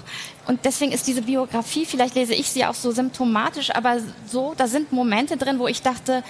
und 0.47 0.65
deswegen 0.65 0.93
ist 0.93 1.07
diese 1.07 1.21
Biografie, 1.21 1.85
vielleicht 1.85 2.15
lese 2.15 2.33
ich 2.33 2.49
sie 2.49 2.65
auch 2.65 2.73
so 2.73 2.91
symptomatisch, 2.91 3.71
aber 3.75 3.99
so, 4.27 4.55
da 4.57 4.67
sind 4.67 4.91
Momente 4.91 5.37
drin, 5.37 5.59
wo 5.59 5.69
ich 5.69 5.83
dachte, 5.83 6.25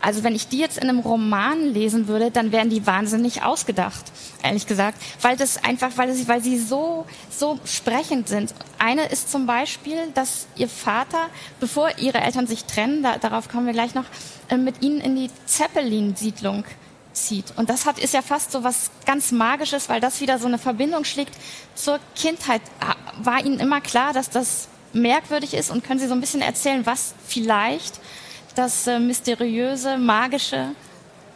also 0.00 0.22
wenn 0.22 0.36
ich 0.36 0.46
die 0.46 0.60
jetzt 0.60 0.78
in 0.78 0.88
einem 0.88 1.00
Roman 1.00 1.60
lesen 1.64 2.06
würde, 2.06 2.30
dann 2.30 2.52
wären 2.52 2.70
die 2.70 2.86
wahnsinnig 2.86 3.42
ausgedacht, 3.42 4.04
ehrlich 4.44 4.68
gesagt, 4.68 4.96
weil 5.20 5.36
das 5.36 5.64
einfach, 5.64 5.90
weil 5.96 6.14
sie, 6.14 6.28
weil 6.28 6.40
sie 6.40 6.56
so, 6.56 7.06
so 7.30 7.58
sprechend 7.64 8.28
sind. 8.28 8.54
Eine 8.78 9.06
ist 9.06 9.28
zum 9.28 9.46
Beispiel, 9.46 9.98
dass 10.14 10.46
ihr 10.54 10.68
Vater, 10.68 11.30
bevor 11.58 11.90
ihre 11.98 12.18
Eltern 12.18 12.46
sich 12.46 12.64
trennen, 12.64 13.02
da, 13.02 13.18
darauf 13.18 13.48
kommen 13.48 13.66
wir 13.66 13.72
gleich 13.72 13.96
noch, 13.96 14.04
äh, 14.50 14.56
mit 14.56 14.82
ihnen 14.82 15.00
in 15.00 15.16
die 15.16 15.30
Zeppelin-Siedlung 15.46 16.64
zieht. 17.14 17.46
Und 17.56 17.70
das 17.70 17.86
hat, 17.86 17.98
ist 17.98 18.14
ja 18.14 18.22
fast 18.22 18.52
so 18.52 18.64
was 18.64 18.90
ganz 19.06 19.32
Magisches, 19.32 19.88
weil 19.88 20.00
das 20.00 20.20
wieder 20.20 20.38
so 20.38 20.46
eine 20.46 20.58
Verbindung 20.58 21.04
schlägt 21.04 21.34
zur 21.74 21.98
Kindheit. 22.14 22.62
War 23.22 23.44
Ihnen 23.44 23.60
immer 23.60 23.80
klar, 23.80 24.12
dass 24.12 24.30
das 24.30 24.68
merkwürdig 24.92 25.54
ist? 25.54 25.70
Und 25.70 25.84
können 25.84 26.00
Sie 26.00 26.06
so 26.06 26.14
ein 26.14 26.20
bisschen 26.20 26.42
erzählen, 26.42 26.84
was 26.86 27.14
vielleicht 27.26 28.00
das 28.54 28.86
äh, 28.86 28.98
mysteriöse, 28.98 29.98
magische 29.98 30.70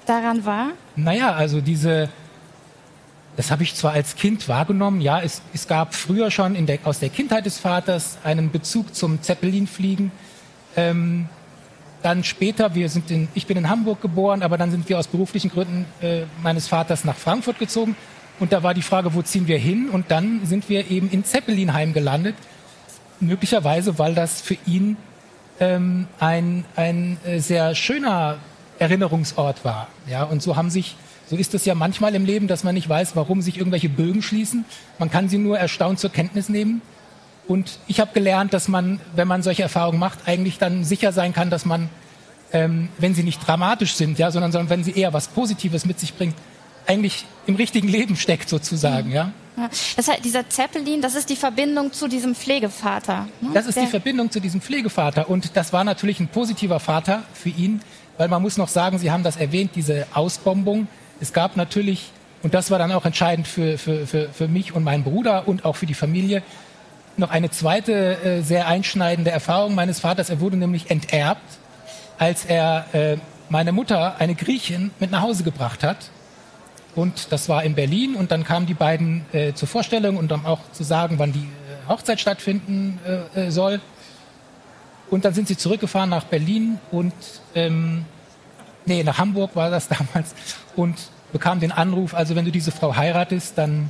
daran 0.07 0.45
war? 0.45 0.69
Naja, 0.97 1.33
also 1.33 1.61
diese, 1.61 2.09
das 3.37 3.51
habe 3.51 3.63
ich 3.63 3.75
zwar 3.75 3.93
als 3.93 4.17
Kind 4.17 4.49
wahrgenommen, 4.49 5.01
ja, 5.01 5.21
es, 5.21 5.43
es 5.53 5.67
gab 5.67 5.95
früher 5.95 6.31
schon 6.31 6.67
der, 6.67 6.79
aus 6.85 6.99
der 6.99 7.09
Kindheit 7.09 7.47
des 7.47 7.59
Vaters 7.59 8.19
einen 8.25 8.51
Bezug 8.51 8.95
zum 8.95 9.23
Zeppelinfliegen. 9.23 10.11
Ähm, 10.77 11.29
dann 12.03 12.25
später, 12.25 12.75
wir 12.75 12.89
sind 12.89 13.11
in, 13.11 13.29
ich 13.35 13.47
bin 13.47 13.57
in 13.57 13.69
Hamburg 13.69 14.01
geboren, 14.01 14.43
aber 14.43 14.57
dann 14.57 14.71
sind 14.71 14.89
wir 14.89 14.99
aus 14.99 15.09
beruflichen 15.09 15.51
Gründen 15.51 15.85
äh, 16.01 16.23
meines 16.43 16.69
Vaters 16.69 17.05
nach 17.05 17.17
Frankfurt 17.17 17.59
gezogen. 17.59 17.97
Und 18.41 18.53
da 18.53 18.63
war 18.63 18.73
die 18.73 18.83
Frage, 18.83 19.15
wo 19.15 19.23
ziehen 19.23 19.49
wir 19.49 19.59
hin? 19.59 19.89
Und 19.91 20.11
dann 20.11 20.47
sind 20.47 20.69
wir 20.69 20.91
eben 20.91 21.11
in 21.11 21.25
Zeppelinheim 21.25 21.93
gelandet. 21.93 22.37
Möglicherweise, 23.21 23.99
weil 23.99 24.15
das 24.15 24.41
für 24.41 24.57
ihn 24.65 24.97
ähm, 25.59 26.07
ein, 26.21 26.65
ein 26.77 27.19
äh, 27.25 27.41
sehr 27.41 27.75
schöner 27.75 28.39
Erinnerungsort 28.79 29.65
war. 29.65 29.89
Ja, 30.09 30.23
und 30.23 30.41
so 30.41 30.55
haben 30.55 30.71
sich, 30.71 30.97
so 31.29 31.35
ist 31.35 31.53
es 31.55 31.65
ja 31.65 31.75
manchmal 31.75 32.15
im 32.15 32.25
Leben, 32.25 32.47
dass 32.47 32.63
man 32.63 32.75
nicht 32.75 32.89
weiß, 32.89 33.17
warum 33.17 33.43
sich 33.43 33.59
irgendwelche 33.59 33.89
Bögen 33.89 34.23
schließen. 34.23 34.65
Man 35.01 35.11
kann 35.11 35.29
sie 35.29 35.39
nur 35.39 35.59
erstaunt 35.59 35.99
zur 35.99 36.11
Kenntnis 36.11 36.49
nehmen. 36.49 36.81
Und 37.49 37.79
ich 37.87 37.99
habe 37.99 38.13
gelernt, 38.13 38.53
dass 38.53 38.69
man, 38.69 39.01
wenn 39.17 39.27
man 39.27 39.43
solche 39.43 39.63
Erfahrungen 39.63 39.99
macht, 39.99 40.21
eigentlich 40.27 40.59
dann 40.59 40.85
sicher 40.85 41.13
sein 41.13 41.33
kann, 41.33 41.49
dass 41.49 41.65
man, 41.65 41.89
ähm, 42.53 42.91
wenn 42.99 43.15
sie 43.15 43.23
nicht 43.23 43.45
dramatisch 43.45 43.95
sind, 43.95 44.19
ja, 44.19 44.31
sondern, 44.31 44.53
sondern 44.53 44.69
wenn 44.69 44.85
sie 44.85 44.93
eher 44.93 45.15
was 45.15 45.29
Positives 45.29 45.87
mit 45.87 45.99
sich 45.99 46.15
bringt, 46.15 46.35
eigentlich 46.87 47.25
im 47.47 47.57
richtigen 47.57 47.89
Leben 47.89 48.17
steckt 48.17 48.49
sozusagen, 48.51 49.11
ja. 49.11 49.33
ja. 49.57 49.71
Das 49.97 50.09
heißt, 50.09 50.25
dieser 50.25 50.49
Zeppelin, 50.49 51.01
das 51.01 51.15
ist 51.15 51.31
die 51.31 51.37
Verbindung 51.37 51.93
zu 51.93 52.07
diesem 52.07 52.35
Pflegevater. 52.35 53.29
Ne? 53.41 53.51
Das 53.55 53.67
ist 53.67 53.77
Der 53.77 53.85
die 53.85 53.91
Verbindung 53.91 54.31
zu 54.31 54.41
diesem 54.41 54.61
Pflegevater 54.61 55.29
und 55.29 55.57
das 55.57 55.73
war 55.73 55.85
natürlich 55.85 56.21
ein 56.21 56.29
positiver 56.29 56.81
Vater 56.81 57.23
für 57.33 57.51
ihn, 57.51 57.81
weil 58.19 58.29
man 58.29 58.43
muss 58.43 58.59
noch 58.59 58.69
sagen, 58.69 58.99
Sie 58.99 59.11
haben 59.11 59.23
das 59.23 59.37
erwähnt, 59.37 59.73
diese 59.75 60.07
Ausbombung. 60.13 60.87
Es 61.21 61.33
gab 61.33 61.57
natürlich, 61.57 62.11
und 62.43 62.53
das 62.53 62.71
war 62.71 62.79
dann 62.79 62.93
auch 62.93 63.05
entscheidend 63.05 63.47
für, 63.47 63.79
für, 63.79 64.07
für, 64.07 64.29
für 64.31 64.49
mich 64.49 64.75
und 64.75 64.85
meinen 64.85 65.05
Bruder 65.05 65.49
und 65.49 65.65
auch 65.65 65.77
für 65.77 65.87
die 65.87 65.95
Familie, 65.95 66.43
noch 67.19 67.31
eine 67.31 67.51
zweite 67.51 68.23
äh, 68.23 68.43
sehr 68.43 68.67
einschneidende 68.67 69.31
Erfahrung 69.31 69.75
meines 69.75 70.01
Vaters. 70.01 70.31
Er 70.31 70.41
wurde 70.41 70.57
nämlich 70.57 70.91
enterbt, 70.91 71.59
als 72.19 72.45
er 72.45 72.87
äh, 72.93 73.17
meine 73.49 73.73
Mutter, 73.73 74.17
eine 74.19 74.35
Griechin, 74.35 74.91
mit 75.01 75.11
nach 75.11 75.23
Hause 75.23 75.43
gebracht 75.45 75.83
hat. 75.83 76.11
Und 76.95 77.33
das 77.33 77.49
war 77.49 77.63
in 77.65 77.75
Berlin. 77.75 78.15
Und 78.15 78.31
dann 78.31 78.45
kamen 78.45 78.67
die 78.67 78.75
beiden 78.75 79.25
äh, 79.33 79.53
zur 79.55 79.69
Vorstellung 79.69 80.17
und 80.17 80.33
um 80.33 80.47
auch 80.47 80.61
zu 80.73 80.85
sagen, 80.85 81.19
wann 81.19 81.33
die 81.33 81.41
äh, 81.41 81.89
Hochzeit 81.89 82.21
stattfinden 82.21 82.99
äh, 83.35 83.47
äh, 83.47 83.51
soll. 83.51 83.81
Und 85.11 85.25
dann 85.25 85.33
sind 85.35 85.49
sie 85.49 85.57
zurückgefahren 85.57 86.11
nach 86.11 86.25
Berlin 86.25 86.79
und 86.91 87.15
ähm, 87.55 88.05
nee, 88.85 89.03
nach 89.03 89.19
Hamburg 89.19 89.57
war 89.57 89.71
das 89.71 89.89
damals 89.89 90.35
und 90.77 90.97
bekam 91.33 91.61
den 91.61 91.73
Anruf, 91.73 92.15
also 92.15 92.35
wenn 92.37 92.45
du 92.45 92.51
diese 92.51 92.73
Frau 92.73 92.95
heiratest, 92.95 93.57
dann 93.57 93.89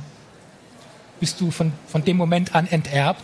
bist 1.19 1.39
du 1.41 1.51
von, 1.51 1.71
von 1.87 2.03
dem 2.03 2.17
Moment 2.17 2.55
an 2.55 2.67
enterbt. 2.67 3.23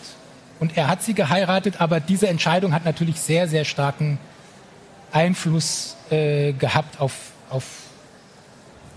Und 0.60 0.78
er 0.78 0.88
hat 0.88 1.04
sie 1.04 1.14
geheiratet, 1.14 1.82
aber 1.82 2.00
diese 2.00 2.28
Entscheidung 2.28 2.74
hat 2.74 2.86
natürlich 2.86 3.20
sehr, 3.20 3.48
sehr 3.48 3.66
starken 3.66 4.20
Einfluss 5.12 5.96
äh, 6.10 6.54
gehabt 6.54 7.00
auf, 7.00 7.14
auf, 7.50 7.64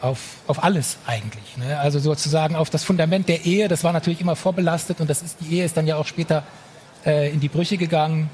auf, 0.00 0.19
auf 0.47 0.62
alles 0.62 0.99
eigentlich. 1.07 1.57
Ne? 1.57 1.78
Also 1.78 1.99
sozusagen 1.99 2.55
auf 2.57 2.71
das 2.71 2.85
Fundament 2.85 3.28
der 3.28 3.45
Ehe, 3.45 3.69
das 3.69 3.85
war 3.85 3.93
natürlich 3.93 4.21
immer 4.21 4.37
vorbelastet 4.37 5.00
und 5.00 5.11
das 5.11 5.23
ist, 5.23 5.38
die 5.40 5.57
Ehe 5.57 5.64
ist 5.64 5.76
dann 5.76 5.87
ja 5.87 5.97
auch 5.97 6.07
später 6.07 6.45
äh, 7.05 7.33
in 7.33 7.40
die 7.40 7.49
Brüche 7.49 7.76
gegangen. 7.76 8.31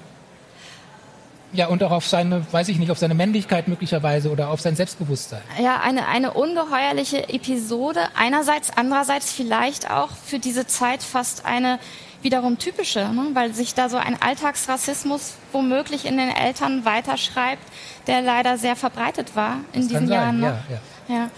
Ja, 1.54 1.68
und 1.68 1.82
auch 1.82 1.92
auf 1.92 2.06
seine, 2.06 2.44
weiß 2.52 2.68
ich 2.68 2.78
nicht, 2.78 2.90
auf 2.90 2.98
seine 2.98 3.14
Männlichkeit 3.14 3.68
möglicherweise 3.68 4.30
oder 4.30 4.50
auf 4.50 4.60
sein 4.60 4.74
Selbstbewusstsein. 4.74 5.40
Ja, 5.62 5.80
eine, 5.80 6.08
eine 6.08 6.32
ungeheuerliche 6.32 7.28
Episode. 7.28 8.00
Einerseits, 8.16 8.70
andererseits 8.76 9.32
vielleicht 9.32 9.90
auch 9.90 10.10
für 10.24 10.40
diese 10.40 10.66
Zeit 10.66 11.02
fast 11.02 11.46
eine 11.46 11.78
wiederum 12.22 12.58
typische, 12.58 13.00
ne? 13.00 13.28
weil 13.34 13.54
sich 13.54 13.74
da 13.74 13.88
so 13.88 13.98
ein 13.98 14.20
Alltagsrassismus 14.20 15.34
womöglich 15.52 16.06
in 16.06 16.16
den 16.16 16.30
Eltern 16.30 16.84
weiterschreibt, 16.84 17.62
der 18.06 18.22
leider 18.22 18.58
sehr 18.58 18.76
verbreitet 18.76 19.36
war 19.36 19.58
in 19.72 19.82
das 19.82 19.88
diesen 19.88 20.08
Jahren. 20.08 20.40
Noch. 20.40 20.48
Ja, 20.48 20.62
ja. 21.08 21.14
ja. 21.14 21.30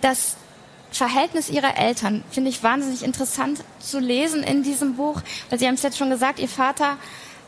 Das 0.00 0.36
Verhältnis 0.90 1.48
ihrer 1.48 1.78
Eltern 1.78 2.24
finde 2.30 2.50
ich 2.50 2.62
wahnsinnig 2.62 3.04
interessant 3.04 3.62
zu 3.78 3.98
lesen 3.98 4.42
in 4.42 4.62
diesem 4.62 4.96
Buch, 4.96 5.22
weil 5.48 5.58
Sie 5.58 5.66
haben 5.66 5.74
es 5.74 5.82
jetzt 5.82 5.98
schon 5.98 6.10
gesagt, 6.10 6.38
Ihr 6.40 6.48
Vater 6.48 6.96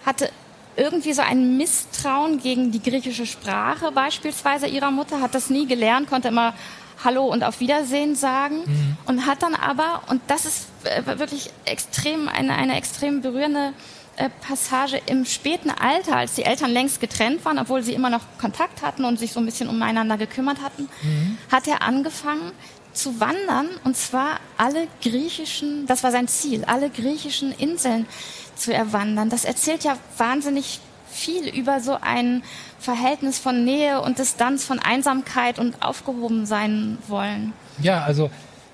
hatte 0.07 0.31
irgendwie 0.77 1.13
so 1.13 1.23
ein 1.23 1.57
Misstrauen 1.57 2.41
gegen 2.41 2.73
die 2.73 2.83
griechische 2.83 3.27
Sprache 3.27 3.93
beispielsweise 3.93 4.67
ihrer 4.67 4.91
Mutter, 4.91 5.21
hat 5.21 5.35
das 5.35 5.51
nie 5.51 5.67
gelernt, 5.67 6.09
konnte 6.09 6.29
immer 6.29 6.55
Hallo 7.03 7.27
und 7.27 7.45
auf 7.45 7.61
Wiedersehen 7.61 8.15
sagen 8.15 8.59
mhm. 8.65 8.97
und 9.07 9.27
hat 9.27 9.43
dann 9.43 9.55
aber, 9.55 10.03
und 10.09 10.23
das 10.29 10.47
ist 10.47 10.69
äh, 10.85 11.19
wirklich 11.19 11.51
extrem, 11.65 12.29
eine, 12.29 12.55
eine 12.55 12.77
extrem 12.77 13.21
berührende 13.21 13.73
äh, 14.17 14.31
Passage 14.47 15.01
im 15.07 15.25
späten 15.25 15.71
Alter, 15.71 16.17
als 16.17 16.35
die 16.35 16.45
Eltern 16.45 16.71
längst 16.71 17.01
getrennt 17.01 17.45
waren, 17.45 17.59
obwohl 17.59 17.83
sie 17.83 17.95
immer 17.95 18.11
noch 18.11 18.23
Kontakt 18.41 18.83
hatten 18.83 19.05
und 19.05 19.19
sich 19.19 19.33
so 19.33 19.41
ein 19.41 19.47
bisschen 19.47 19.69
umeinander 19.69 20.17
gekümmert 20.17 20.63
hatten, 20.63 20.89
mhm. 21.03 21.39
hat 21.51 21.67
er 21.67 21.83
angefangen 21.83 22.53
zu 22.93 23.19
wandern 23.19 23.69
und 23.83 23.97
zwar 23.97 24.39
alle 24.57 24.87
griechischen, 25.03 25.87
das 25.87 26.05
war 26.05 26.13
sein 26.13 26.29
Ziel, 26.29 26.65
alle 26.65 26.91
griechischen 26.91 27.53
Inseln 27.53 28.07
zu 28.57 28.73
erwandern. 28.73 29.31
Das 29.31 29.45
erzählt 29.45 29.85
ja 29.85 29.97
wahnsinnig 30.17 30.81
viel 31.11 31.49
über 31.49 31.81
so 31.81 31.97
ein 32.01 32.43
Verhältnis 32.79 33.39
von 33.39 33.65
Nähe 33.65 34.01
und 34.03 34.19
Distanz, 34.19 34.65
von 34.65 34.79
Einsamkeit 34.79 35.59
und 35.59 35.83
aufgehoben 35.83 36.45
sein 36.45 36.99
wollen. 37.09 37.53
Ja, 37.81 38.03
also 38.03 38.31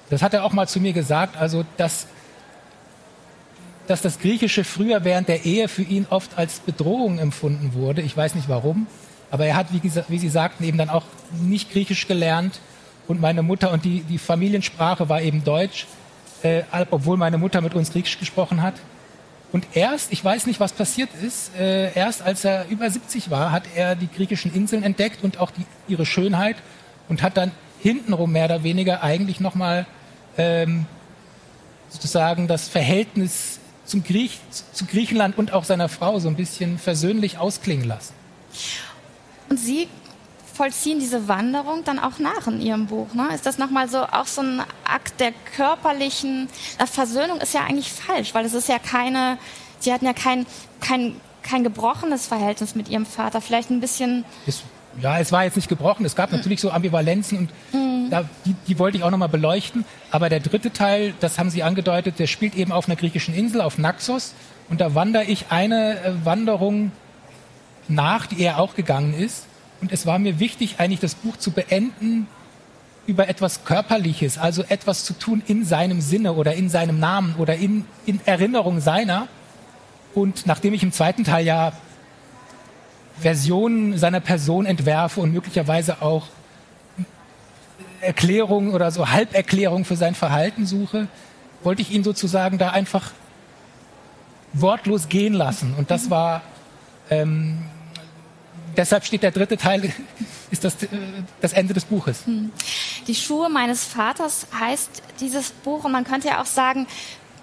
das 0.08 0.22
hat 0.22 0.34
er 0.34 0.44
auch 0.44 0.52
mal 0.52 0.66
zu 0.66 0.80
mir 0.80 0.92
gesagt, 0.92 1.36
also 1.36 1.64
dass, 1.76 2.06
dass 3.86 4.02
das 4.02 4.18
Griechische 4.18 4.64
früher 4.64 5.04
während 5.04 5.28
der 5.28 5.44
Ehe 5.44 5.68
für 5.68 5.82
ihn 5.82 6.06
oft 6.10 6.36
als 6.36 6.60
Bedrohung 6.60 7.18
empfunden 7.18 7.74
wurde. 7.74 8.02
Ich 8.02 8.16
weiß 8.16 8.34
nicht 8.34 8.48
warum, 8.48 8.86
aber 9.30 9.46
er 9.46 9.56
hat, 9.56 9.72
wie, 9.72 9.82
wie 9.82 10.18
Sie 10.18 10.28
sagten, 10.28 10.64
eben 10.64 10.78
dann 10.78 10.90
auch 10.90 11.04
nicht 11.40 11.70
Griechisch 11.70 12.08
gelernt 12.08 12.60
und 13.06 13.20
meine 13.20 13.42
Mutter 13.42 13.70
und 13.70 13.84
die, 13.84 14.00
die 14.02 14.18
Familiensprache 14.18 15.08
war 15.08 15.20
eben 15.20 15.44
Deutsch, 15.44 15.86
äh, 16.42 16.62
obwohl 16.90 17.16
meine 17.16 17.38
Mutter 17.38 17.60
mit 17.60 17.74
uns 17.74 17.92
Griechisch 17.92 18.18
gesprochen 18.18 18.62
hat. 18.62 18.74
Und 19.52 19.66
erst, 19.74 20.12
ich 20.12 20.24
weiß 20.24 20.46
nicht, 20.46 20.60
was 20.60 20.72
passiert 20.72 21.10
ist, 21.22 21.54
äh, 21.56 21.92
erst 21.94 22.22
als 22.22 22.44
er 22.44 22.66
über 22.68 22.88
70 22.88 23.30
war, 23.30 23.50
hat 23.50 23.64
er 23.74 23.96
die 23.96 24.08
griechischen 24.08 24.54
Inseln 24.54 24.82
entdeckt 24.82 25.24
und 25.24 25.38
auch 25.38 25.50
die, 25.50 25.64
ihre 25.88 26.06
Schönheit 26.06 26.56
und 27.08 27.22
hat 27.22 27.36
dann 27.36 27.50
hintenrum 27.80 28.30
mehr 28.32 28.44
oder 28.44 28.62
weniger 28.62 29.02
eigentlich 29.02 29.40
nochmal 29.40 29.86
ähm, 30.38 30.86
sozusagen 31.88 32.46
das 32.46 32.68
Verhältnis 32.68 33.58
zum 33.84 34.04
Griech, 34.04 34.38
zu 34.72 34.86
Griechenland 34.86 35.36
und 35.36 35.52
auch 35.52 35.64
seiner 35.64 35.88
Frau 35.88 36.20
so 36.20 36.28
ein 36.28 36.36
bisschen 36.36 36.78
versöhnlich 36.78 37.38
ausklingen 37.38 37.88
lassen. 37.88 38.14
Und 39.48 39.58
Sie 39.58 39.88
vollziehen 40.60 41.00
diese 41.00 41.26
Wanderung 41.26 41.84
dann 41.84 41.98
auch 41.98 42.18
nach 42.18 42.46
in 42.46 42.60
Ihrem 42.60 42.84
Buch. 42.84 43.14
Ne? 43.14 43.28
Ist 43.34 43.46
das 43.46 43.56
nochmal 43.56 43.88
so 43.88 44.00
auch 44.02 44.26
so 44.26 44.42
ein 44.42 44.60
Akt 44.84 45.18
der 45.18 45.32
körperlichen 45.56 46.50
Versöhnung? 46.84 47.40
Ist 47.40 47.54
ja 47.54 47.62
eigentlich 47.62 47.90
falsch, 47.90 48.34
weil 48.34 48.44
es 48.44 48.52
ist 48.52 48.68
ja 48.68 48.78
keine, 48.78 49.38
Sie 49.78 49.90
hatten 49.90 50.04
ja 50.04 50.12
kein, 50.12 50.44
kein, 50.82 51.16
kein 51.42 51.64
gebrochenes 51.64 52.26
Verhältnis 52.26 52.74
mit 52.74 52.90
Ihrem 52.90 53.06
Vater, 53.06 53.40
vielleicht 53.40 53.70
ein 53.70 53.80
bisschen. 53.80 54.26
Es, 54.46 54.62
ja, 55.00 55.18
es 55.18 55.32
war 55.32 55.44
jetzt 55.44 55.56
nicht 55.56 55.70
gebrochen. 55.70 56.04
Es 56.04 56.14
gab 56.14 56.30
natürlich 56.30 56.60
so 56.60 56.70
Ambivalenzen 56.70 57.38
und 57.38 57.50
mhm. 57.72 58.10
da, 58.10 58.28
die, 58.44 58.54
die 58.68 58.78
wollte 58.78 58.98
ich 58.98 59.02
auch 59.02 59.10
nochmal 59.10 59.30
beleuchten. 59.30 59.86
Aber 60.10 60.28
der 60.28 60.40
dritte 60.40 60.74
Teil, 60.74 61.14
das 61.20 61.38
haben 61.38 61.48
Sie 61.48 61.62
angedeutet, 61.62 62.18
der 62.18 62.26
spielt 62.26 62.54
eben 62.54 62.70
auf 62.70 62.86
einer 62.86 62.96
griechischen 62.96 63.32
Insel, 63.32 63.62
auf 63.62 63.78
Naxos. 63.78 64.34
Und 64.68 64.82
da 64.82 64.94
wandere 64.94 65.24
ich 65.24 65.46
eine 65.48 66.04
äh, 66.04 66.12
Wanderung 66.26 66.92
nach, 67.88 68.26
die 68.26 68.42
er 68.42 68.58
auch 68.58 68.74
gegangen 68.74 69.14
ist. 69.14 69.46
Und 69.80 69.92
es 69.92 70.06
war 70.06 70.18
mir 70.18 70.38
wichtig, 70.38 70.76
eigentlich 70.78 71.00
das 71.00 71.14
Buch 71.14 71.36
zu 71.36 71.52
beenden 71.52 72.26
über 73.06 73.28
etwas 73.28 73.64
Körperliches, 73.64 74.38
also 74.38 74.62
etwas 74.68 75.04
zu 75.04 75.14
tun 75.14 75.42
in 75.46 75.64
seinem 75.64 76.00
Sinne 76.00 76.34
oder 76.34 76.54
in 76.54 76.68
seinem 76.68 76.98
Namen 76.98 77.34
oder 77.38 77.56
in, 77.56 77.84
in 78.06 78.20
Erinnerung 78.24 78.80
seiner. 78.80 79.26
Und 80.14 80.46
nachdem 80.46 80.74
ich 80.74 80.82
im 80.82 80.92
zweiten 80.92 81.24
Teil 81.24 81.44
ja 81.44 81.72
Versionen 83.18 83.98
seiner 83.98 84.20
Person 84.20 84.66
entwerfe 84.66 85.20
und 85.20 85.32
möglicherweise 85.32 86.02
auch 86.02 86.26
Erklärungen 88.00 88.74
oder 88.74 88.90
so 88.90 89.10
Halberklärungen 89.10 89.84
für 89.84 89.96
sein 89.96 90.14
Verhalten 90.14 90.66
suche, 90.66 91.08
wollte 91.62 91.82
ich 91.82 91.90
ihn 91.90 92.04
sozusagen 92.04 92.58
da 92.58 92.70
einfach 92.70 93.12
wortlos 94.52 95.08
gehen 95.08 95.34
lassen. 95.34 95.74
Und 95.76 95.90
das 95.90 96.10
war 96.10 96.42
ähm, 97.10 97.58
deshalb 98.76 99.04
steht 99.04 99.22
der 99.22 99.30
dritte 99.30 99.56
Teil, 99.56 99.92
ist 100.50 100.64
das, 100.64 100.82
äh, 100.82 100.88
das 101.40 101.52
Ende 101.52 101.74
des 101.74 101.84
Buches. 101.84 102.26
Hm. 102.26 102.50
Die 103.06 103.14
Schuhe 103.14 103.48
meines 103.48 103.84
Vaters 103.84 104.46
heißt 104.58 105.02
dieses 105.20 105.50
Buch 105.50 105.84
und 105.84 105.92
man 105.92 106.04
könnte 106.04 106.28
ja 106.28 106.40
auch 106.40 106.46
sagen, 106.46 106.86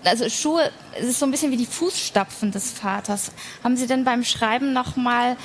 also 0.04 0.30
Schuhe 0.30 0.72
ist 1.00 1.20
so 1.20 1.26
ein 1.26 1.32
bisschen 1.32 1.52
wie 1.52 1.58
die 1.58 1.66
Fußstapfen 1.66 2.52
des 2.52 2.72
Vaters. 2.72 3.32
Haben 3.64 3.78
Sie 3.78 3.88
denn 3.88 4.04
beim 4.04 4.24
Schreiben 4.24 4.74
nochmal 4.74 5.38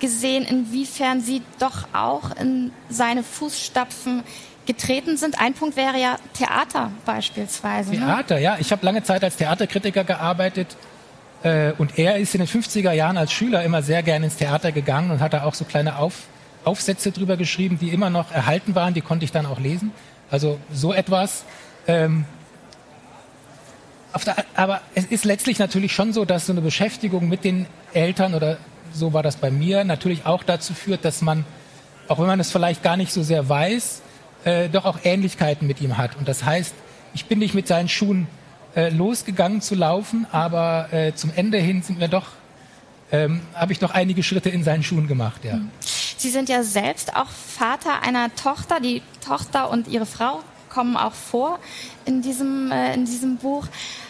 gesehen, 0.00 0.44
inwiefern 0.44 1.20
Sie 1.20 1.42
doch 1.58 1.88
auch 1.92 2.36
in 2.36 2.72
seine 2.88 3.22
Fußstapfen 3.22 4.22
getreten 4.66 5.16
sind? 5.16 5.40
Ein 5.40 5.54
Punkt 5.54 5.76
wäre 5.76 5.98
ja 5.98 6.16
Theater 6.34 6.90
beispielsweise. 7.06 7.92
Ne? 7.92 7.98
Theater, 7.98 8.34
ne? 8.36 8.42
ja. 8.42 8.56
Ich 8.58 8.72
habe 8.72 8.84
lange 8.84 9.02
Zeit 9.02 9.22
als 9.22 9.36
Theaterkritiker 9.36 10.04
gearbeitet 10.04 10.76
und 11.42 11.98
er 11.98 12.18
ist 12.18 12.34
in 12.34 12.40
den 12.40 12.48
50er 12.48 12.92
Jahren 12.92 13.16
als 13.16 13.32
Schüler 13.32 13.64
immer 13.64 13.82
sehr 13.82 14.02
gerne 14.02 14.26
ins 14.26 14.36
Theater 14.36 14.72
gegangen 14.72 15.10
und 15.10 15.20
hat 15.20 15.32
da 15.32 15.44
auch 15.44 15.54
so 15.54 15.64
kleine 15.64 15.96
Auf, 15.96 16.26
Aufsätze 16.64 17.12
drüber 17.12 17.36
geschrieben, 17.36 17.78
die 17.78 17.90
immer 17.90 18.10
noch 18.10 18.30
erhalten 18.30 18.74
waren, 18.74 18.92
die 18.92 19.00
konnte 19.00 19.24
ich 19.24 19.32
dann 19.32 19.46
auch 19.46 19.58
lesen. 19.58 19.92
Also 20.30 20.58
so 20.72 20.92
etwas. 20.92 21.44
Ähm, 21.86 22.26
der, 24.26 24.36
aber 24.54 24.80
es 24.94 25.06
ist 25.06 25.24
letztlich 25.24 25.58
natürlich 25.58 25.92
schon 25.92 26.12
so, 26.12 26.24
dass 26.24 26.46
so 26.46 26.52
eine 26.52 26.60
Beschäftigung 26.60 27.28
mit 27.28 27.44
den 27.44 27.66
Eltern 27.94 28.34
oder 28.34 28.58
so 28.92 29.12
war 29.12 29.22
das 29.22 29.36
bei 29.36 29.50
mir 29.50 29.84
natürlich 29.84 30.26
auch 30.26 30.42
dazu 30.42 30.74
führt, 30.74 31.04
dass 31.04 31.22
man, 31.22 31.44
auch 32.08 32.18
wenn 32.18 32.26
man 32.26 32.40
es 32.40 32.50
vielleicht 32.50 32.82
gar 32.82 32.96
nicht 32.96 33.12
so 33.12 33.22
sehr 33.22 33.48
weiß, 33.48 34.02
äh, 34.44 34.68
doch 34.68 34.84
auch 34.84 34.98
Ähnlichkeiten 35.04 35.66
mit 35.66 35.80
ihm 35.80 35.96
hat. 35.96 36.16
Und 36.16 36.28
das 36.28 36.44
heißt, 36.44 36.74
ich 37.14 37.26
bin 37.26 37.38
nicht 37.38 37.54
mit 37.54 37.66
seinen 37.68 37.88
Schuhen 37.88 38.26
äh, 38.74 38.90
losgegangen 38.90 39.60
zu 39.60 39.74
laufen, 39.74 40.26
aber 40.30 40.92
äh, 40.92 41.14
zum 41.14 41.32
Ende 41.34 41.58
hin 41.58 41.82
sind 41.82 42.00
wir 42.00 42.08
doch, 42.08 42.28
ähm, 43.12 43.42
habe 43.54 43.72
ich 43.72 43.78
doch 43.78 43.90
einige 43.92 44.22
Schritte 44.22 44.50
in 44.50 44.62
seinen 44.62 44.82
Schuhen 44.82 45.06
gemacht, 45.06 45.44
ja. 45.44 45.58
Sie 46.16 46.28
sind 46.28 46.50
ja 46.50 46.62
selbst 46.62 47.16
auch 47.16 47.28
Vater 47.28 48.02
einer 48.02 48.34
Tochter. 48.34 48.78
Die 48.78 49.00
Tochter 49.26 49.70
und 49.70 49.88
ihre 49.88 50.04
Frau 50.04 50.40
kommen 50.68 50.96
auch 50.98 51.14
vor 51.14 51.58
in 52.04 52.20
diesem, 52.20 52.70
äh, 52.70 52.92
in 52.92 53.06
diesem 53.06 53.38
Buch. 53.38 53.66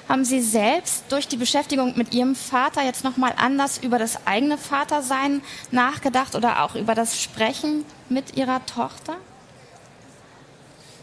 Haben 0.09 0.25
Sie 0.25 0.41
selbst 0.41 1.05
durch 1.11 1.29
die 1.29 1.37
Beschäftigung 1.37 1.97
mit 1.97 2.13
Ihrem 2.13 2.35
Vater 2.35 2.83
jetzt 2.83 3.05
nochmal 3.05 3.33
anders 3.37 3.79
über 3.79 3.97
das 3.97 4.27
eigene 4.27 4.59
Vatersein 4.59 5.41
nachgedacht 5.71 6.35
oder 6.35 6.65
auch 6.65 6.75
über 6.75 6.97
das 6.97 7.23
Sprechen 7.23 7.85
mit 8.09 8.37
Ihrer 8.37 8.67
Tochter? 8.67 9.15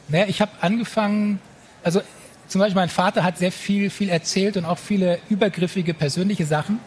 Naja, 0.09 0.25
ich 0.27 0.41
habe 0.41 0.51
angefangen, 0.59 1.39
also 1.83 2.01
zum 2.47 2.59
Beispiel 2.59 2.75
mein 2.75 2.89
Vater 2.89 3.23
hat 3.23 3.37
sehr 3.37 3.51
viel, 3.51 3.89
viel 3.89 4.09
erzählt 4.09 4.57
und 4.57 4.65
auch 4.65 4.77
viele 4.77 5.19
übergriffige 5.29 5.93
persönliche 5.93 6.45
Sachen. 6.45 6.79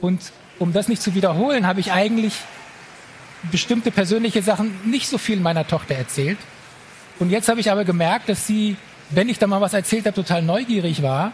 Und 0.00 0.32
um 0.58 0.72
das 0.72 0.88
nicht 0.88 1.02
zu 1.02 1.14
wiederholen, 1.14 1.66
habe 1.66 1.80
ich 1.80 1.92
eigentlich 1.92 2.34
bestimmte 3.50 3.90
persönliche 3.90 4.42
Sachen 4.42 4.72
nicht 4.88 5.08
so 5.08 5.18
viel 5.18 5.40
meiner 5.40 5.66
Tochter 5.66 5.94
erzählt. 5.94 6.38
Und 7.18 7.30
jetzt 7.30 7.48
habe 7.48 7.60
ich 7.60 7.70
aber 7.70 7.84
gemerkt, 7.84 8.28
dass 8.28 8.46
sie, 8.46 8.76
wenn 9.10 9.28
ich 9.28 9.38
da 9.38 9.46
mal 9.46 9.60
was 9.60 9.74
erzählt 9.74 10.06
habe, 10.06 10.14
total 10.14 10.42
neugierig 10.42 11.02
war. 11.02 11.32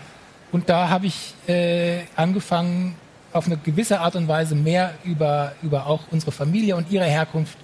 Und 0.53 0.69
da 0.69 0.89
habe 0.89 1.07
ich 1.07 1.35
äh, 1.47 2.01
angefangen, 2.17 2.97
auf 3.33 3.47
eine 3.47 3.57
gewisse 3.57 4.01
Art 4.01 4.17
und 4.17 4.27
Weise 4.27 4.57
mehr 4.57 4.95
über, 5.05 5.53
über 5.63 5.87
auch 5.87 6.01
unsere 6.11 6.33
Familie 6.33 6.75
und 6.75 6.91
ihre 6.91 7.05
Herkunft 7.05 7.57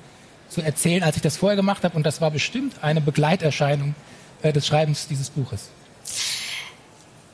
zu 0.49 0.63
erzählen, 0.63 1.03
als 1.03 1.17
ich 1.17 1.23
das 1.23 1.37
vorher 1.37 1.57
gemacht 1.57 1.83
habe. 1.83 1.97
Und 1.97 2.07
das 2.07 2.21
war 2.21 2.31
bestimmt 2.31 2.75
eine 2.83 3.01
Begleiterscheinung 3.01 3.95
äh, 4.43 4.53
des 4.53 4.67
Schreibens 4.67 5.09
dieses 5.09 5.31
Buches. 5.31 5.71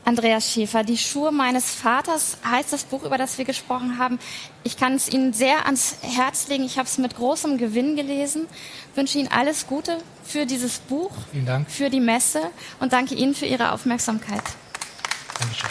Andreas 0.05 0.51
Schäfer, 0.53 0.83
die 0.83 0.99
Schuhe 0.99 1.31
meines 1.31 1.71
Vaters 1.71 2.37
heißt 2.45 2.73
das 2.73 2.83
Buch, 2.85 3.05
über 3.05 3.19
das 3.19 3.39
wir 3.39 3.45
gesprochen 3.45 3.99
haben. 3.99 4.19
Ich 4.65 4.77
kann 4.77 4.95
es 4.95 5.09
Ihnen 5.09 5.33
sehr 5.33 5.65
ans 5.67 5.97
Herz 6.03 6.49
legen. 6.49 6.65
Ich 6.65 6.77
habe 6.77 6.89
es 6.89 6.99
mit 6.99 7.15
großem 7.17 7.57
Gewinn 7.57 7.95
gelesen. 7.95 8.47
Ich 8.91 8.97
wünsche 8.97 9.19
Ihnen 9.19 9.29
alles 9.31 9.67
Gute 9.69 9.99
für 10.25 10.45
dieses 10.45 10.79
Buch, 10.81 11.13
Vielen 11.31 11.47
Dank. 11.47 11.71
für 11.71 11.89
die 11.89 12.01
Messe 12.01 12.41
und 12.81 12.93
danke 12.93 13.15
Ihnen 13.15 13.35
für 13.35 13.47
Ihre 13.47 13.71
Aufmerksamkeit. 13.73 14.43
Dankeschön. 15.39 15.71